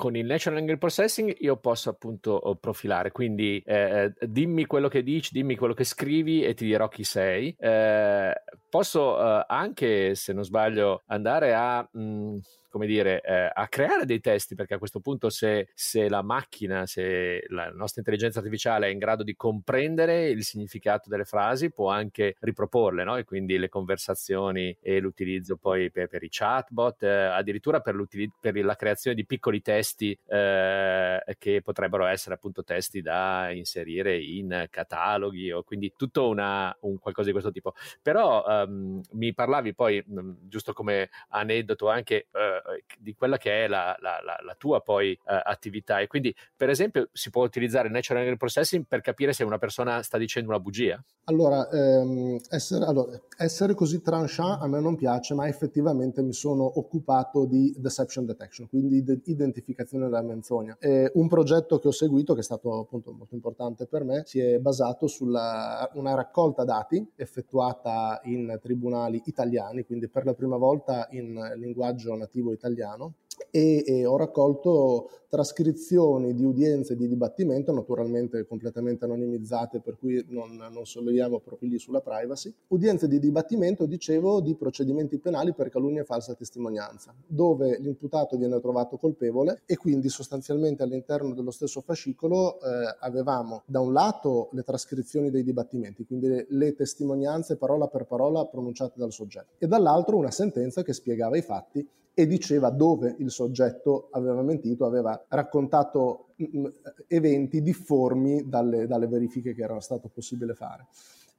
con 0.00 0.16
il 0.16 0.24
Natural 0.24 0.54
Language 0.54 0.78
Processing 0.80 1.36
io 1.40 1.58
posso 1.58 1.90
appunto 1.90 2.32
oh, 2.32 2.54
profilare, 2.56 3.12
quindi 3.12 3.62
eh, 3.66 4.10
eh, 4.18 4.26
dimmi 4.26 4.64
quello 4.64 4.88
che 4.88 5.02
dici, 5.02 5.28
dimmi 5.30 5.56
quello 5.56 5.74
che 5.74 5.84
scrivi 5.84 6.42
e 6.42 6.54
ti 6.54 6.64
dirò 6.64 6.88
chi 6.88 7.04
sei. 7.04 7.54
Eh, 7.58 8.32
posso 8.70 9.20
eh, 9.20 9.44
anche, 9.46 10.14
se 10.14 10.32
non 10.32 10.42
sbaglio, 10.42 11.02
andare 11.08 11.52
a... 11.54 11.86
Mh, 11.92 12.00
mm, 12.00 12.36
come 12.70 12.86
dire, 12.86 13.20
eh, 13.20 13.50
a 13.52 13.68
creare 13.68 14.06
dei 14.06 14.20
testi, 14.20 14.54
perché 14.54 14.74
a 14.74 14.78
questo 14.78 15.00
punto 15.00 15.28
se, 15.28 15.68
se, 15.74 16.08
la 16.08 16.22
macchina, 16.22 16.86
se 16.86 17.44
la 17.48 17.70
nostra 17.70 18.00
intelligenza 18.00 18.38
artificiale 18.38 18.86
è 18.86 18.90
in 18.90 18.98
grado 18.98 19.22
di 19.22 19.36
comprendere 19.36 20.28
il 20.28 20.44
significato 20.44 21.10
delle 21.10 21.24
frasi, 21.24 21.70
può 21.70 21.90
anche 21.90 22.36
riproporle, 22.40 23.04
no? 23.04 23.16
E 23.16 23.24
quindi 23.24 23.58
le 23.58 23.68
conversazioni 23.68 24.76
e 24.80 25.00
l'utilizzo 25.00 25.56
poi 25.56 25.90
per, 25.90 26.08
per 26.08 26.22
i 26.22 26.28
chatbot, 26.30 27.02
eh, 27.02 27.08
addirittura 27.08 27.80
per, 27.80 27.96
per, 28.40 28.64
la 28.64 28.76
creazione 28.76 29.16
di 29.16 29.26
piccoli 29.26 29.60
testi 29.60 30.16
eh, 30.28 31.22
che 31.38 31.62
potrebbero 31.62 32.06
essere 32.06 32.34
appunto 32.34 32.62
testi 32.62 33.02
da 33.02 33.50
inserire 33.50 34.18
in 34.18 34.66
cataloghi 34.70 35.50
o 35.50 35.62
quindi 35.62 35.92
tutto 35.96 36.28
una, 36.28 36.74
un 36.80 36.98
qualcosa 36.98 37.26
di 37.26 37.32
questo 37.32 37.50
tipo. 37.50 37.74
Però 38.00 38.44
um, 38.46 39.00
mi 39.12 39.34
parlavi 39.34 39.74
poi, 39.74 40.02
mh, 40.06 40.20
mm, 40.20 40.32
giusto 40.42 40.72
come 40.72 41.10
aneddoto 41.30 41.88
anche, 41.88 42.28
eh, 42.32 42.59
di 42.98 43.14
quella 43.14 43.36
che 43.36 43.64
è 43.64 43.68
la, 43.68 43.96
la, 44.00 44.20
la, 44.22 44.38
la 44.42 44.54
tua 44.58 44.80
poi 44.80 45.12
uh, 45.12 45.40
attività 45.44 46.00
e 46.00 46.06
quindi 46.06 46.34
per 46.56 46.68
esempio 46.70 47.08
si 47.12 47.30
può 47.30 47.44
utilizzare 47.44 47.88
natural 47.88 48.22
language 48.24 48.38
processing 48.38 48.84
per 48.86 49.00
capire 49.00 49.32
se 49.32 49.44
una 49.44 49.58
persona 49.58 50.02
sta 50.02 50.18
dicendo 50.18 50.50
una 50.50 50.60
bugia? 50.60 51.02
Allora, 51.24 51.68
ehm, 51.70 52.38
essere, 52.50 52.84
allora, 52.84 53.18
essere 53.36 53.74
così 53.74 54.00
tranchant 54.02 54.62
a 54.62 54.66
me 54.66 54.80
non 54.80 54.96
piace 54.96 55.34
ma 55.34 55.48
effettivamente 55.48 56.22
mi 56.22 56.32
sono 56.32 56.78
occupato 56.78 57.46
di 57.46 57.74
deception 57.78 58.26
detection 58.26 58.68
quindi 58.68 59.02
di 59.02 59.20
identificazione 59.24 60.04
della 60.04 60.22
menzogna 60.22 60.76
eh, 60.78 61.10
un 61.14 61.28
progetto 61.28 61.78
che 61.78 61.88
ho 61.88 61.92
seguito 61.92 62.34
che 62.34 62.40
è 62.40 62.42
stato 62.42 62.80
appunto 62.80 63.12
molto 63.12 63.34
importante 63.34 63.86
per 63.86 64.04
me 64.04 64.22
si 64.26 64.40
è 64.40 64.58
basato 64.58 65.06
sulla 65.06 65.88
una 65.94 66.14
raccolta 66.14 66.64
dati 66.64 67.04
effettuata 67.16 68.20
in 68.24 68.58
tribunali 68.60 69.22
italiani 69.24 69.84
quindi 69.84 70.08
per 70.08 70.24
la 70.24 70.34
prima 70.34 70.56
volta 70.56 71.08
in 71.12 71.54
linguaggio 71.56 72.14
nativo 72.14 72.49
italiano 72.52 73.14
e, 73.50 73.82
e, 73.86 74.06
ho 74.06 74.16
raccolto 74.16 75.10
trascrizioni 75.28 76.34
di 76.34 76.44
udienze 76.44 76.96
di 76.96 77.06
dibattimento, 77.06 77.72
naturalmente 77.72 78.44
completamente 78.46 79.04
anonimizzate, 79.04 79.80
per 79.80 79.96
cui 79.96 80.24
non, 80.28 80.56
non 80.56 80.84
solleviamo 80.84 81.38
profili 81.38 81.78
sulla 81.78 82.00
privacy. 82.00 82.52
Udienze 82.68 83.06
di 83.06 83.20
dibattimento, 83.20 83.86
dicevo, 83.86 84.40
di 84.40 84.56
procedimenti 84.56 85.18
penali 85.18 85.54
per 85.54 85.70
calunnia 85.70 86.02
e 86.02 86.04
falsa 86.04 86.34
testimonianza, 86.34 87.14
dove 87.26 87.78
l'imputato 87.78 88.36
viene 88.36 88.60
trovato 88.60 88.96
colpevole 88.96 89.62
e 89.66 89.76
quindi 89.76 90.08
sostanzialmente 90.08 90.82
all'interno 90.82 91.32
dello 91.32 91.52
stesso 91.52 91.80
fascicolo 91.80 92.60
eh, 92.60 92.96
avevamo 92.98 93.62
da 93.66 93.78
un 93.78 93.92
lato 93.92 94.48
le 94.52 94.62
trascrizioni 94.62 95.30
dei 95.30 95.44
dibattimenti, 95.44 96.04
quindi 96.04 96.26
le, 96.26 96.46
le 96.48 96.74
testimonianze 96.74 97.56
parola 97.56 97.86
per 97.86 98.04
parola 98.04 98.44
pronunciate 98.46 98.94
dal 98.96 99.12
soggetto, 99.12 99.54
e 99.58 99.68
dall'altro 99.68 100.16
una 100.16 100.32
sentenza 100.32 100.82
che 100.82 100.92
spiegava 100.92 101.36
i 101.36 101.42
fatti 101.42 101.88
e 102.20 102.26
diceva 102.26 102.68
dove 102.68 103.14
il 103.18 103.30
soggetto 103.30 104.08
aveva 104.10 104.42
mentito, 104.42 104.84
aveva 104.84 105.24
raccontato 105.28 106.34
mm, 106.42 106.58
mm, 106.58 106.66
eventi 107.06 107.62
difformi 107.62 108.46
dalle, 108.46 108.86
dalle 108.86 109.06
verifiche 109.06 109.54
che 109.54 109.62
era 109.62 109.80
stato 109.80 110.10
possibile 110.12 110.54
fare. 110.54 110.88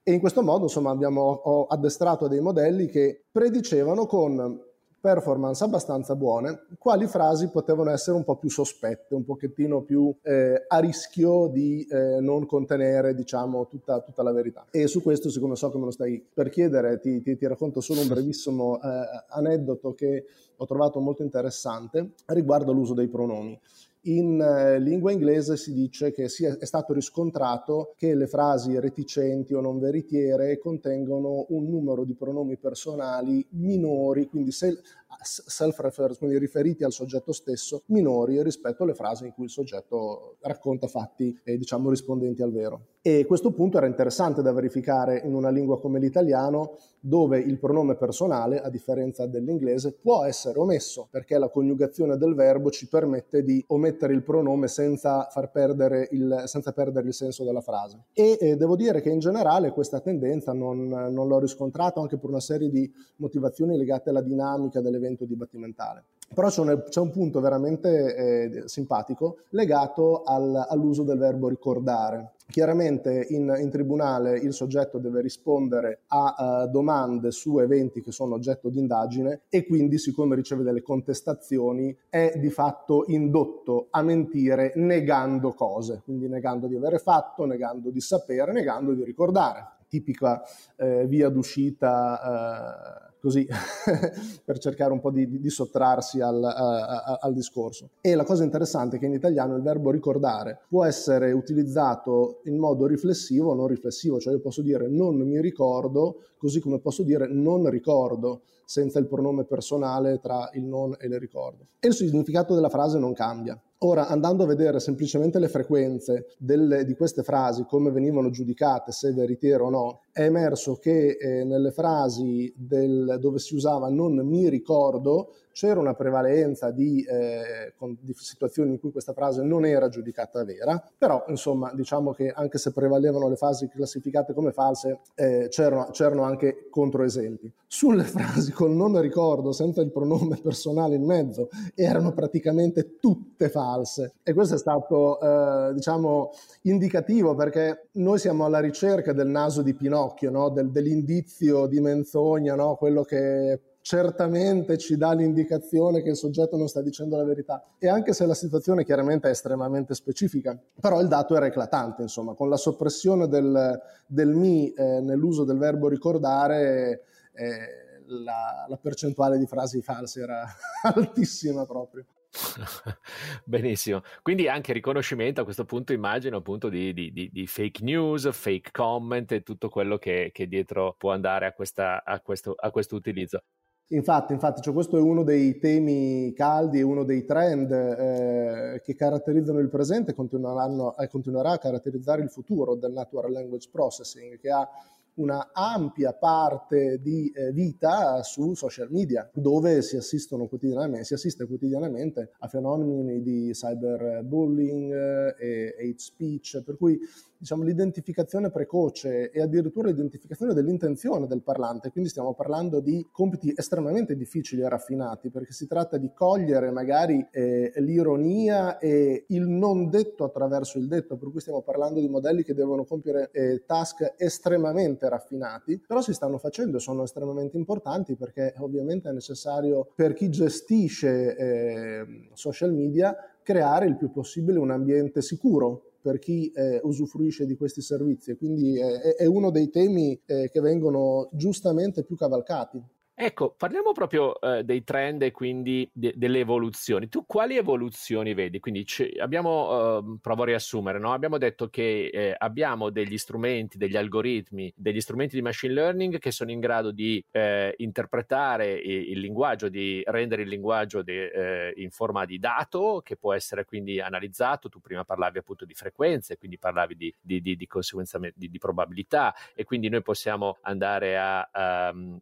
E 0.01 0.11
in 0.11 0.19
questo 0.19 0.41
modo, 0.41 0.63
insomma, 0.63 0.89
abbiamo 0.89 1.21
ho 1.21 1.67
addestrato 1.67 2.27
dei 2.27 2.39
modelli 2.39 2.87
che 2.87 3.25
predicevano 3.31 4.07
con 4.07 4.59
performance 5.01 5.63
abbastanza 5.63 6.15
buone, 6.15 6.67
quali 6.77 7.07
frasi 7.07 7.49
potevano 7.49 7.89
essere 7.89 8.15
un 8.15 8.23
po' 8.23 8.37
più 8.37 8.49
sospette, 8.49 9.15
un 9.15 9.25
pochettino 9.25 9.81
più 9.81 10.15
eh, 10.21 10.63
a 10.67 10.77
rischio 10.77 11.47
di 11.47 11.85
eh, 11.89 12.19
non 12.21 12.45
contenere, 12.45 13.15
diciamo, 13.15 13.67
tutta, 13.67 13.99
tutta, 14.01 14.21
la 14.21 14.31
verità. 14.31 14.67
E 14.69 14.85
su 14.85 15.01
questo, 15.01 15.29
siccome 15.29 15.55
so 15.55 15.71
che 15.71 15.77
me 15.79 15.85
lo 15.85 15.91
stai 15.91 16.23
per 16.31 16.49
chiedere, 16.49 16.99
ti, 16.99 17.21
ti, 17.23 17.35
ti 17.35 17.47
racconto 17.47 17.81
solo 17.81 18.01
un 18.01 18.07
brevissimo 18.07 18.79
eh, 18.79 18.87
aneddoto 19.29 19.95
che 19.95 20.25
ho 20.55 20.65
trovato 20.65 20.99
molto 20.99 21.23
interessante 21.23 22.11
riguardo 22.27 22.71
l'uso 22.71 22.93
dei 22.93 23.07
pronomi. 23.07 23.59
In 24.05 24.41
eh, 24.41 24.79
lingua 24.79 25.11
inglese 25.11 25.57
si 25.57 25.73
dice 25.73 26.11
che 26.11 26.23
è 26.23 26.65
stato 26.65 26.91
riscontrato 26.91 27.93
che 27.95 28.15
le 28.15 28.25
frasi 28.25 28.79
reticenti 28.79 29.53
o 29.53 29.61
non 29.61 29.77
veritiere 29.77 30.57
contengono 30.57 31.45
un 31.49 31.69
numero 31.69 32.03
di 32.03 32.15
pronomi 32.15 32.57
personali 32.57 33.45
minori, 33.51 34.27
quindi 34.27 34.51
se 34.51 34.79
self-referred, 35.21 36.17
quindi 36.17 36.39
riferiti 36.39 36.83
al 36.83 36.91
soggetto 36.91 37.31
stesso, 37.31 37.83
minori 37.87 38.41
rispetto 38.41 38.83
alle 38.83 38.95
frasi 38.95 39.25
in 39.25 39.33
cui 39.33 39.43
il 39.43 39.49
soggetto 39.51 40.37
racconta 40.39 40.87
fatti 40.87 41.39
eh, 41.43 41.57
diciamo 41.57 41.89
rispondenti 41.89 42.41
al 42.41 42.51
vero. 42.51 42.87
E 43.03 43.25
questo 43.25 43.51
punto 43.51 43.77
era 43.77 43.87
interessante 43.87 44.43
da 44.43 44.51
verificare 44.51 45.21
in 45.25 45.33
una 45.33 45.49
lingua 45.49 45.79
come 45.79 45.97
l'italiano, 45.97 46.77
dove 46.99 47.39
il 47.39 47.57
pronome 47.57 47.95
personale, 47.95 48.61
a 48.61 48.69
differenza 48.69 49.25
dell'inglese, 49.25 49.93
può 49.93 50.23
essere 50.23 50.59
omesso, 50.59 51.07
perché 51.09 51.39
la 51.39 51.49
coniugazione 51.49 52.15
del 52.15 52.35
verbo 52.35 52.69
ci 52.69 52.87
permette 52.87 53.41
di 53.43 53.63
omettere 53.69 54.13
il 54.13 54.21
pronome 54.21 54.67
senza, 54.67 55.27
perdere 55.51 56.09
il, 56.11 56.43
senza 56.45 56.73
perdere 56.73 57.07
il 57.07 57.15
senso 57.15 57.43
della 57.43 57.61
frase. 57.61 58.03
E 58.13 58.37
eh, 58.39 58.55
devo 58.55 58.75
dire 58.75 59.01
che 59.01 59.09
in 59.09 59.17
generale 59.17 59.71
questa 59.71 59.99
tendenza 59.99 60.53
non, 60.53 60.87
non 60.87 61.27
l'ho 61.27 61.39
riscontrata 61.39 61.99
anche 61.99 62.17
per 62.17 62.29
una 62.29 62.39
serie 62.39 62.69
di 62.69 62.87
motivazioni 63.15 63.77
legate 63.77 64.11
alla 64.11 64.21
dinamica 64.21 64.79
dell'evento 64.79 64.99
evento 65.01 65.25
dibattimentale. 65.25 66.03
Però 66.33 66.47
c'è 66.47 66.61
un, 66.61 66.83
c'è 66.87 66.99
un 66.99 67.11
punto 67.11 67.41
veramente 67.41 68.15
eh, 68.15 68.63
simpatico 68.65 69.39
legato 69.49 70.23
al, 70.23 70.65
all'uso 70.69 71.03
del 71.03 71.17
verbo 71.17 71.49
ricordare. 71.49 72.33
Chiaramente 72.51 73.27
in, 73.29 73.53
in, 73.59 73.69
tribunale 73.69 74.37
il 74.37 74.53
soggetto 74.53 74.97
deve 74.97 75.21
rispondere 75.21 76.01
a 76.07 76.65
uh, 76.65 76.69
domande 76.69 77.31
su 77.31 77.59
eventi 77.59 78.01
che 78.01 78.11
sono 78.11 78.35
oggetto 78.35 78.69
di 78.69 78.77
indagine 78.77 79.43
e 79.47 79.65
quindi 79.65 79.97
siccome 79.97 80.35
riceve 80.35 80.63
delle 80.63 80.81
contestazioni 80.81 81.95
è 82.09 82.33
di 82.35 82.49
fatto 82.49 83.05
indotto 83.07 83.87
a 83.91 84.01
mentire 84.01 84.73
negando 84.75 85.53
cose, 85.53 86.01
quindi 86.03 86.27
negando 86.27 86.67
di 86.67 86.75
avere 86.75 86.97
fatto, 86.97 87.45
negando 87.45 87.89
di 87.89 88.01
sapere, 88.01 88.51
negando 88.51 88.93
di 88.93 89.05
ricordare. 89.05 89.67
Tipica 89.87 90.41
eh, 90.75 91.05
via 91.07 91.29
d'uscita. 91.29 93.07
Eh, 93.07 93.10
così 93.21 93.47
per 94.43 94.57
cercare 94.57 94.91
un 94.91 94.99
po' 94.99 95.11
di, 95.11 95.39
di 95.39 95.49
sottrarsi 95.49 96.19
al, 96.19 96.43
a, 96.43 97.19
al, 97.21 97.33
discorso. 97.33 97.91
E 98.01 98.15
la 98.15 98.23
cosa 98.23 98.43
interessante 98.43 98.95
è 98.95 98.99
che 98.99 99.05
in 99.05 99.13
italiano 99.13 99.55
il 99.55 99.61
verbo 99.61 99.91
ricordare 99.91 100.61
può 100.67 100.83
essere 100.83 101.31
utilizzato 101.31 102.41
in 102.45 102.57
modo 102.57 102.87
riflessivo 102.87 103.51
o 103.51 103.53
non 103.53 103.67
riflessivo, 103.67 104.19
cioè 104.19 104.33
io 104.33 104.41
posso 104.41 104.61
dire 104.61 104.89
non 104.89 105.15
mi 105.15 105.39
ricordo, 105.39 106.23
così 106.37 106.59
come 106.59 106.79
posso 106.79 107.03
dire 107.03 107.27
non 107.27 107.69
ricordo 107.69 108.41
senza 108.65 108.99
il 108.99 109.07
pronome 109.07 109.43
personale 109.43 110.19
tra 110.19 110.49
il 110.53 110.63
non 110.63 110.95
e 110.99 111.05
il 111.05 111.19
ricordo. 111.19 111.67
E 111.79 111.89
il 111.89 111.93
significato 111.93 112.55
della 112.55 112.69
frase 112.69 112.97
non 112.97 113.13
cambia. 113.13 113.61
Ora, 113.83 114.07
andando 114.07 114.43
a 114.43 114.47
vedere 114.47 114.79
semplicemente 114.79 115.39
le 115.39 115.47
frequenze 115.47 116.35
delle, 116.37 116.85
di 116.85 116.93
queste 116.93 117.23
frasi, 117.23 117.65
come 117.65 117.89
venivano 117.89 118.29
giudicate, 118.29 118.91
se 118.91 119.11
veritiere 119.11 119.63
o 119.63 119.71
no, 119.71 120.01
è 120.11 120.21
emerso 120.21 120.75
che 120.75 121.17
eh, 121.19 121.43
nelle 121.43 121.71
frasi 121.71 122.53
del, 122.55 123.17
dove 123.19 123.39
si 123.39 123.55
usava 123.55 123.89
non 123.89 124.13
mi 124.23 124.47
ricordo, 124.49 125.33
c'era 125.51 125.79
una 125.79 125.93
prevalenza 125.93 126.71
di, 126.71 127.03
eh, 127.03 127.73
con, 127.77 127.97
di, 127.99 128.13
situazioni 128.15 128.71
in 128.71 128.79
cui 128.79 128.91
questa 128.91 129.13
frase 129.13 129.43
non 129.43 129.65
era 129.65 129.89
giudicata 129.89 130.43
vera, 130.43 130.81
però 130.97 131.23
insomma 131.27 131.71
diciamo 131.73 132.13
che 132.13 132.31
anche 132.31 132.57
se 132.57 132.71
prevalevano 132.71 133.27
le 133.29 133.35
frasi 133.35 133.67
classificate 133.67 134.33
come 134.33 134.51
false, 134.51 134.99
eh, 135.15 135.47
c'erano, 135.49 135.89
c'erano, 135.91 136.23
anche 136.23 136.67
controesempi. 136.69 137.51
Sulle 137.67 138.03
frasi 138.03 138.51
col 138.51 138.71
non 138.71 138.99
ricordo, 138.99 139.51
senza 139.51 139.81
il 139.81 139.91
pronome 139.91 140.39
personale 140.41 140.95
in 140.95 141.05
mezzo, 141.05 141.49
erano 141.75 142.13
praticamente 142.13 142.97
tutte 142.99 143.49
false 143.49 144.13
e 144.23 144.33
questo 144.33 144.55
è 144.55 144.57
stato 144.57 145.19
eh, 145.19 145.73
diciamo 145.73 146.31
indicativo 146.63 147.35
perché 147.35 147.87
noi 147.93 148.19
siamo 148.19 148.45
alla 148.45 148.59
ricerca 148.59 149.13
del 149.13 149.27
naso 149.27 149.61
di 149.61 149.73
Pinocchio, 149.73 150.29
no? 150.29 150.49
del, 150.49 150.71
dell'indizio 150.71 151.67
di 151.67 151.79
menzogna, 151.79 152.55
no? 152.55 152.75
quello 152.75 153.03
che 153.03 153.59
certamente 153.81 154.77
ci 154.77 154.95
dà 154.95 155.13
l'indicazione 155.13 156.01
che 156.01 156.09
il 156.09 156.15
soggetto 156.15 156.55
non 156.55 156.67
sta 156.67 156.81
dicendo 156.81 157.17
la 157.17 157.23
verità. 157.23 157.63
E 157.79 157.87
anche 157.87 158.13
se 158.13 158.25
la 158.25 158.33
situazione 158.33 158.85
chiaramente 158.85 159.27
è 159.27 159.31
estremamente 159.31 159.93
specifica, 159.93 160.57
però 160.79 161.01
il 161.01 161.07
dato 161.07 161.35
era 161.35 161.47
eclatante, 161.47 162.03
insomma, 162.03 162.33
con 162.33 162.49
la 162.49 162.57
soppressione 162.57 163.27
del, 163.27 163.81
del 164.05 164.29
mi 164.29 164.71
eh, 164.71 165.01
nell'uso 165.01 165.43
del 165.43 165.57
verbo 165.57 165.87
ricordare, 165.87 167.03
eh, 167.33 167.67
la, 168.05 168.65
la 168.67 168.77
percentuale 168.77 169.37
di 169.37 169.45
frasi 169.47 169.81
false 169.81 170.21
era 170.21 170.45
altissima 170.93 171.65
proprio. 171.65 172.05
Benissimo, 173.43 174.03
quindi 174.21 174.47
anche 174.47 174.71
riconoscimento 174.71 175.41
a 175.41 175.43
questo 175.43 175.65
punto 175.65 175.91
immagino 175.91 176.37
appunto 176.37 176.69
di, 176.69 176.93
di, 176.93 177.11
di, 177.11 177.47
fake 177.47 177.83
news, 177.83 178.29
fake 178.31 178.71
comment 178.71 179.29
e 179.33 179.43
tutto 179.43 179.67
quello 179.67 179.97
che, 179.97 180.29
che 180.33 180.47
dietro 180.47 180.95
può 180.97 181.11
andare 181.11 181.45
a, 181.45 181.51
questa, 181.51 182.03
a, 182.05 182.21
questo, 182.21 182.53
a 182.57 182.71
questo 182.71 182.95
utilizzo. 182.95 183.43
Infatti, 183.87 184.31
infatti 184.31 184.61
cioè 184.61 184.73
questo 184.73 184.97
è 184.97 185.01
uno 185.01 185.23
dei 185.23 185.57
temi 185.59 186.31
caldi, 186.33 186.79
è 186.79 186.83
uno 186.83 187.03
dei 187.03 187.25
trend 187.25 187.71
eh, 187.71 188.81
che 188.81 188.95
caratterizzano 188.95 189.59
il 189.59 189.67
presente 189.69 190.11
e 190.11 190.13
continuerà 190.13 191.51
a 191.51 191.57
caratterizzare 191.57 192.21
il 192.21 192.29
futuro 192.29 192.75
del 192.75 192.93
natural 192.93 193.33
language 193.33 193.67
processing, 193.69 194.39
che 194.39 194.49
ha 194.49 194.65
una 195.15 195.49
ampia 195.53 196.13
parte 196.13 196.99
di 197.01 197.31
eh, 197.31 197.51
vita 197.51 198.23
su 198.23 198.53
social 198.53 198.89
media, 198.91 199.29
dove 199.33 199.81
si, 199.81 199.97
assistono 199.97 200.47
quotidianamente, 200.47 201.05
si 201.05 201.13
assiste 201.13 201.45
quotidianamente 201.45 202.31
a 202.39 202.47
fenomeni 202.47 203.21
di 203.21 203.51
cyberbullying 203.51 204.91
eh, 205.39 205.75
e 205.77 205.89
hate 205.89 205.99
speech, 205.99 206.63
per 206.63 206.77
cui 206.77 206.99
diciamo, 207.41 207.63
l'identificazione 207.63 208.51
precoce 208.51 209.31
e 209.31 209.41
addirittura 209.41 209.87
l'identificazione 209.87 210.53
dell'intenzione 210.53 211.25
del 211.25 211.41
parlante, 211.41 211.89
quindi 211.89 212.09
stiamo 212.09 212.35
parlando 212.35 212.79
di 212.79 213.07
compiti 213.11 213.51
estremamente 213.55 214.15
difficili 214.15 214.61
e 214.61 214.69
raffinati, 214.69 215.31
perché 215.31 215.51
si 215.51 215.65
tratta 215.65 215.97
di 215.97 216.11
cogliere 216.13 216.69
magari 216.69 217.27
eh, 217.31 217.73
l'ironia 217.77 218.77
e 218.77 219.25
il 219.29 219.47
non 219.47 219.89
detto 219.89 220.23
attraverso 220.23 220.77
il 220.77 220.87
detto, 220.87 221.17
per 221.17 221.31
cui 221.31 221.39
stiamo 221.39 221.63
parlando 221.63 221.99
di 221.99 222.07
modelli 222.07 222.43
che 222.43 222.53
devono 222.53 222.85
compiere 222.85 223.31
eh, 223.31 223.63
task 223.65 224.13
estremamente 224.17 225.00
raffinati, 225.09 225.79
però 225.85 226.01
si 226.01 226.13
stanno 226.13 226.37
facendo 226.37 226.77
e 226.77 226.79
sono 226.79 227.03
estremamente 227.03 227.57
importanti 227.57 228.15
perché 228.15 228.53
ovviamente 228.59 229.09
è 229.09 229.11
necessario 229.13 229.91
per 229.95 230.13
chi 230.13 230.29
gestisce 230.29 231.35
eh, 231.35 232.29
social 232.33 232.73
media 232.73 233.15
creare 233.43 233.87
il 233.87 233.97
più 233.97 234.11
possibile 234.11 234.59
un 234.59 234.71
ambiente 234.71 235.21
sicuro 235.21 235.91
per 236.01 236.19
chi 236.19 236.51
eh, 236.51 236.79
usufruisce 236.83 237.45
di 237.45 237.55
questi 237.55 237.81
servizi. 237.81 238.35
Quindi 238.35 238.79
è, 238.79 239.15
è 239.15 239.25
uno 239.25 239.51
dei 239.51 239.69
temi 239.69 240.19
eh, 240.25 240.49
che 240.49 240.59
vengono 240.59 241.29
giustamente 241.31 242.03
più 242.03 242.15
cavalcati. 242.15 242.81
Ecco, 243.13 243.53
parliamo 243.55 243.91
proprio 243.91 244.39
eh, 244.41 244.63
dei 244.63 244.83
trend 244.83 245.21
e 245.21 245.29
quindi 245.31 245.87
de- 245.93 246.13
delle 246.15 246.39
evoluzioni. 246.39 247.07
Tu 247.07 247.25
quali 247.27 247.55
evoluzioni 247.55 248.33
vedi? 248.33 248.59
Quindi 248.59 248.83
c- 248.83 249.11
abbiamo, 249.19 249.99
eh, 249.99 250.17
provo 250.19 250.41
a 250.41 250.45
riassumere, 250.45 250.97
no? 250.97 251.13
abbiamo 251.13 251.37
detto 251.37 251.69
che 251.69 252.09
eh, 252.11 252.33
abbiamo 252.35 252.89
degli 252.89 253.17
strumenti, 253.19 253.77
degli 253.77 253.95
algoritmi, 253.95 254.73
degli 254.75 254.99
strumenti 255.01 255.35
di 255.35 255.43
machine 255.43 255.73
learning 255.73 256.17
che 256.17 256.31
sono 256.31 256.49
in 256.49 256.59
grado 256.59 256.91
di 256.91 257.23
eh, 257.29 257.75
interpretare 257.77 258.73
il, 258.73 259.11
il, 259.11 259.19
linguaggio, 259.19 259.69
di 259.69 260.01
rendere 260.07 260.41
il 260.41 260.47
linguaggio 260.49 261.03
de- 261.03 261.67
eh, 261.67 261.73
in 261.75 261.91
forma 261.91 262.25
di 262.25 262.39
dato 262.39 263.01
che 263.03 263.17
può 263.17 263.33
essere 263.33 263.65
quindi 263.65 263.99
analizzato. 263.99 264.67
Tu 264.67 264.79
prima 264.79 265.03
parlavi 265.03 265.37
appunto 265.37 265.65
di 265.65 265.75
frequenze, 265.75 266.37
quindi 266.37 266.57
parlavi 266.57 266.95
di, 266.95 267.13
di, 267.21 267.39
di, 267.39 267.55
di 267.55 267.67
conseguenza 267.67 268.17
di, 268.33 268.57
probabilità 268.57 269.35
e 269.53 269.63
quindi 269.63 269.89
noi 269.89 270.01
possiamo 270.01 270.57
andare 270.61 271.17
a, 271.19 271.41
a 271.51 271.91
um, 271.93 272.19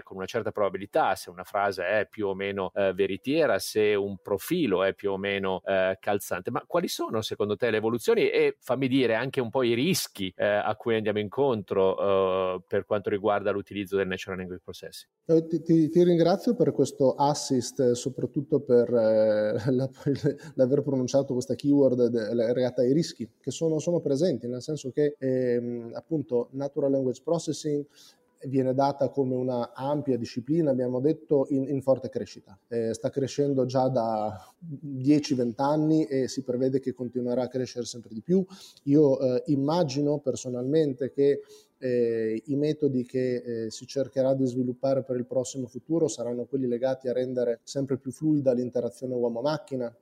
decretare 0.00 0.02
con 0.02 0.16
una 0.16 0.26
certa 0.26 0.50
probabilità 0.50 1.14
se 1.14 1.30
una 1.30 1.44
frase 1.44 1.84
è 1.84 2.06
più 2.08 2.28
o 2.28 2.34
meno 2.34 2.72
eh, 2.74 2.92
veritiera, 2.92 3.58
se 3.58 3.94
un 3.94 4.16
profilo 4.20 4.82
è 4.82 4.94
più 4.94 5.12
o 5.12 5.16
meno 5.16 5.62
eh, 5.64 5.96
calzante. 6.00 6.50
Ma 6.50 6.64
quali 6.66 6.88
sono 6.88 7.22
secondo 7.22 7.56
te 7.56 7.70
le 7.70 7.76
evoluzioni 7.76 8.28
e 8.28 8.56
fammi 8.58 8.88
dire 8.88 9.14
anche 9.14 9.40
un 9.40 9.50
po' 9.50 9.62
i 9.62 9.74
rischi 9.74 10.32
eh, 10.36 10.44
a 10.44 10.74
cui 10.76 10.96
andiamo 10.96 11.18
incontro 11.18 12.54
eh, 12.56 12.62
per 12.66 12.84
quanto 12.84 13.10
riguarda 13.10 13.50
l'utilizzo 13.50 13.96
del 13.96 14.08
Natural 14.08 14.38
Language 14.38 14.62
Processing? 14.64 15.10
Eh, 15.26 15.46
ti, 15.46 15.62
ti, 15.62 15.88
ti 15.88 16.02
ringrazio 16.02 16.54
per 16.54 16.72
questo 16.72 17.14
assist, 17.14 17.92
soprattutto 17.92 18.60
per 18.60 18.88
eh, 18.88 19.70
la, 19.70 19.88
l'aver 20.54 20.82
pronunciato 20.82 21.32
questa 21.32 21.54
keyword 21.54 22.32
legata 22.32 22.82
ai 22.82 22.92
rischi 22.92 23.28
che 23.40 23.50
sono, 23.50 23.78
sono 23.78 24.00
presenti, 24.00 24.46
nel 24.46 24.62
senso 24.62 24.90
che 24.90 25.16
ehm, 25.18 25.90
appunto 25.94 26.48
Natural 26.52 26.90
Language 26.90 27.20
Processing 27.22 27.84
viene 28.46 28.74
data 28.74 29.08
come 29.08 29.34
una 29.34 29.72
ampia 29.74 30.16
disciplina, 30.16 30.70
abbiamo 30.70 31.00
detto, 31.00 31.46
in, 31.50 31.68
in 31.68 31.82
forte 31.82 32.08
crescita. 32.08 32.58
Eh, 32.68 32.94
sta 32.94 33.10
crescendo 33.10 33.64
già 33.66 33.88
da 33.88 34.38
10-20 34.86 35.52
anni 35.56 36.04
e 36.06 36.28
si 36.28 36.42
prevede 36.42 36.80
che 36.80 36.92
continuerà 36.92 37.42
a 37.42 37.48
crescere 37.48 37.84
sempre 37.84 38.14
di 38.14 38.22
più. 38.22 38.44
Io 38.84 39.18
eh, 39.18 39.42
immagino 39.46 40.18
personalmente 40.18 41.10
che 41.10 41.40
eh, 41.78 42.42
i 42.46 42.56
metodi 42.56 43.04
che 43.04 43.64
eh, 43.64 43.70
si 43.70 43.86
cercherà 43.86 44.34
di 44.34 44.46
sviluppare 44.46 45.02
per 45.02 45.16
il 45.16 45.26
prossimo 45.26 45.66
futuro 45.66 46.08
saranno 46.08 46.44
quelli 46.44 46.66
legati 46.66 47.08
a 47.08 47.12
rendere 47.12 47.60
sempre 47.62 47.96
più 47.96 48.10
fluida 48.10 48.52
l'interazione 48.52 49.14
uomo-macchina, 49.14 49.94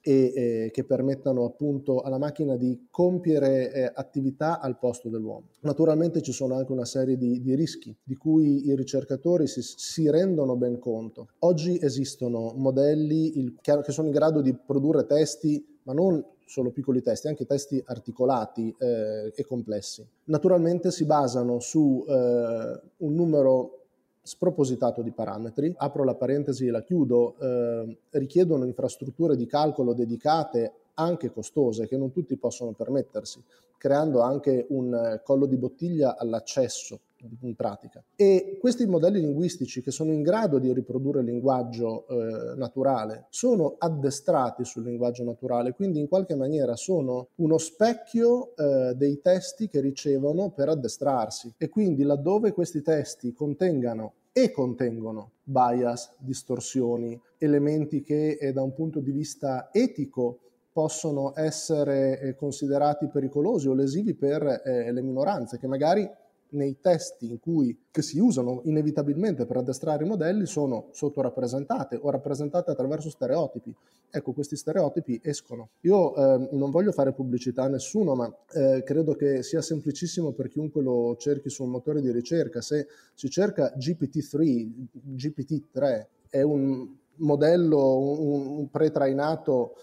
e 0.00 0.32
eh, 0.34 0.70
che 0.72 0.84
permettano 0.84 1.44
appunto 1.44 2.00
alla 2.00 2.18
macchina 2.18 2.56
di 2.56 2.86
compiere 2.90 3.72
eh, 3.72 3.92
attività 3.94 4.60
al 4.60 4.78
posto 4.78 5.08
dell'uomo. 5.08 5.48
Naturalmente 5.60 6.22
ci 6.22 6.32
sono 6.32 6.54
anche 6.54 6.72
una 6.72 6.84
serie 6.84 7.16
di, 7.16 7.40
di 7.40 7.54
rischi 7.54 7.94
di 8.02 8.14
cui 8.14 8.66
i 8.66 8.76
ricercatori 8.76 9.46
si, 9.46 9.62
si, 9.62 10.10
rendono 10.10 10.56
ben 10.56 10.78
conto. 10.78 11.28
Oggi 11.40 11.78
esistono 11.80 12.52
modelli 12.56 13.38
il, 13.38 13.56
che, 13.60 13.80
che 13.82 13.92
sono 13.92 14.08
in 14.08 14.12
grado 14.12 14.40
di 14.40 14.54
produrre 14.54 15.06
testi 15.06 15.72
ma 15.84 15.92
non 15.92 16.24
solo 16.46 16.70
piccoli 16.70 17.02
testi, 17.02 17.28
anche 17.28 17.46
testi 17.46 17.82
articolati 17.86 18.74
eh, 18.78 19.32
e 19.34 19.44
complessi. 19.44 20.06
Naturalmente 20.24 20.90
si 20.90 21.04
basano 21.04 21.58
su 21.60 22.04
eh, 22.06 22.80
un 22.98 23.14
numero 23.14 23.83
spropositato 24.24 25.02
di 25.02 25.10
parametri, 25.10 25.72
apro 25.76 26.02
la 26.02 26.14
parentesi 26.14 26.66
e 26.66 26.70
la 26.70 26.82
chiudo, 26.82 27.36
eh, 27.38 27.98
richiedono 28.10 28.64
infrastrutture 28.64 29.36
di 29.36 29.46
calcolo 29.46 29.92
dedicate 29.92 30.72
anche 30.94 31.30
costose 31.30 31.86
che 31.86 31.98
non 31.98 32.10
tutti 32.10 32.34
possono 32.36 32.72
permettersi, 32.72 33.42
creando 33.76 34.22
anche 34.22 34.64
un 34.70 34.94
eh, 34.94 35.20
collo 35.22 35.44
di 35.44 35.56
bottiglia 35.56 36.16
all'accesso 36.16 37.00
in 37.40 37.54
pratica. 37.54 38.02
E 38.16 38.58
questi 38.60 38.86
modelli 38.86 39.20
linguistici 39.20 39.82
che 39.82 39.90
sono 39.90 40.12
in 40.12 40.22
grado 40.22 40.58
di 40.58 40.72
riprodurre 40.72 41.20
il 41.20 41.26
linguaggio 41.26 42.06
eh, 42.08 42.54
naturale 42.56 43.26
sono 43.30 43.76
addestrati 43.78 44.64
sul 44.64 44.84
linguaggio 44.84 45.24
naturale, 45.24 45.72
quindi 45.72 46.00
in 46.00 46.08
qualche 46.08 46.34
maniera 46.34 46.76
sono 46.76 47.28
uno 47.36 47.58
specchio 47.58 48.54
eh, 48.56 48.94
dei 48.94 49.20
testi 49.20 49.68
che 49.68 49.80
ricevono 49.80 50.50
per 50.50 50.68
addestrarsi 50.68 51.54
e 51.56 51.68
quindi 51.68 52.02
laddove 52.02 52.52
questi 52.52 52.82
testi 52.82 53.32
contengano 53.32 54.12
e 54.32 54.50
contengono 54.50 55.30
bias, 55.44 56.16
distorsioni, 56.18 57.20
elementi 57.38 58.02
che 58.02 58.36
eh, 58.40 58.52
da 58.52 58.62
un 58.62 58.74
punto 58.74 59.00
di 59.00 59.12
vista 59.12 59.68
etico 59.72 60.40
possono 60.72 61.32
essere 61.36 62.18
eh, 62.18 62.34
considerati 62.34 63.06
pericolosi 63.06 63.68
o 63.68 63.74
lesivi 63.74 64.14
per 64.14 64.62
eh, 64.64 64.90
le 64.90 65.02
minoranze 65.02 65.56
che 65.56 65.68
magari 65.68 66.10
nei 66.54 66.78
testi 66.80 67.30
in 67.30 67.38
cui, 67.38 67.76
che 67.90 68.02
si 68.02 68.18
usano 68.18 68.62
inevitabilmente 68.64 69.46
per 69.46 69.58
addestrare 69.58 70.04
i 70.04 70.08
modelli 70.08 70.46
sono 70.46 70.88
sottorappresentate 70.92 71.98
o 72.00 72.10
rappresentate 72.10 72.70
attraverso 72.70 73.10
stereotipi. 73.10 73.74
Ecco, 74.10 74.32
questi 74.32 74.56
stereotipi 74.56 75.20
escono. 75.22 75.70
Io 75.80 76.14
eh, 76.14 76.48
non 76.52 76.70
voglio 76.70 76.92
fare 76.92 77.12
pubblicità 77.12 77.64
a 77.64 77.68
nessuno, 77.68 78.14
ma 78.14 78.32
eh, 78.52 78.82
credo 78.84 79.14
che 79.14 79.42
sia 79.42 79.60
semplicissimo 79.60 80.32
per 80.32 80.48
chiunque 80.48 80.82
lo 80.82 81.16
cerchi 81.16 81.50
su 81.50 81.64
un 81.64 81.70
motore 81.70 82.00
di 82.00 82.10
ricerca. 82.10 82.60
Se 82.60 82.86
si 83.14 83.28
cerca 83.28 83.72
GPT-3, 83.76 84.70
GPT-3 85.16 86.06
è 86.30 86.42
un 86.42 86.88
modello, 87.16 87.98
un, 87.98 88.46
un 88.58 88.70
pretrainato 88.70 89.74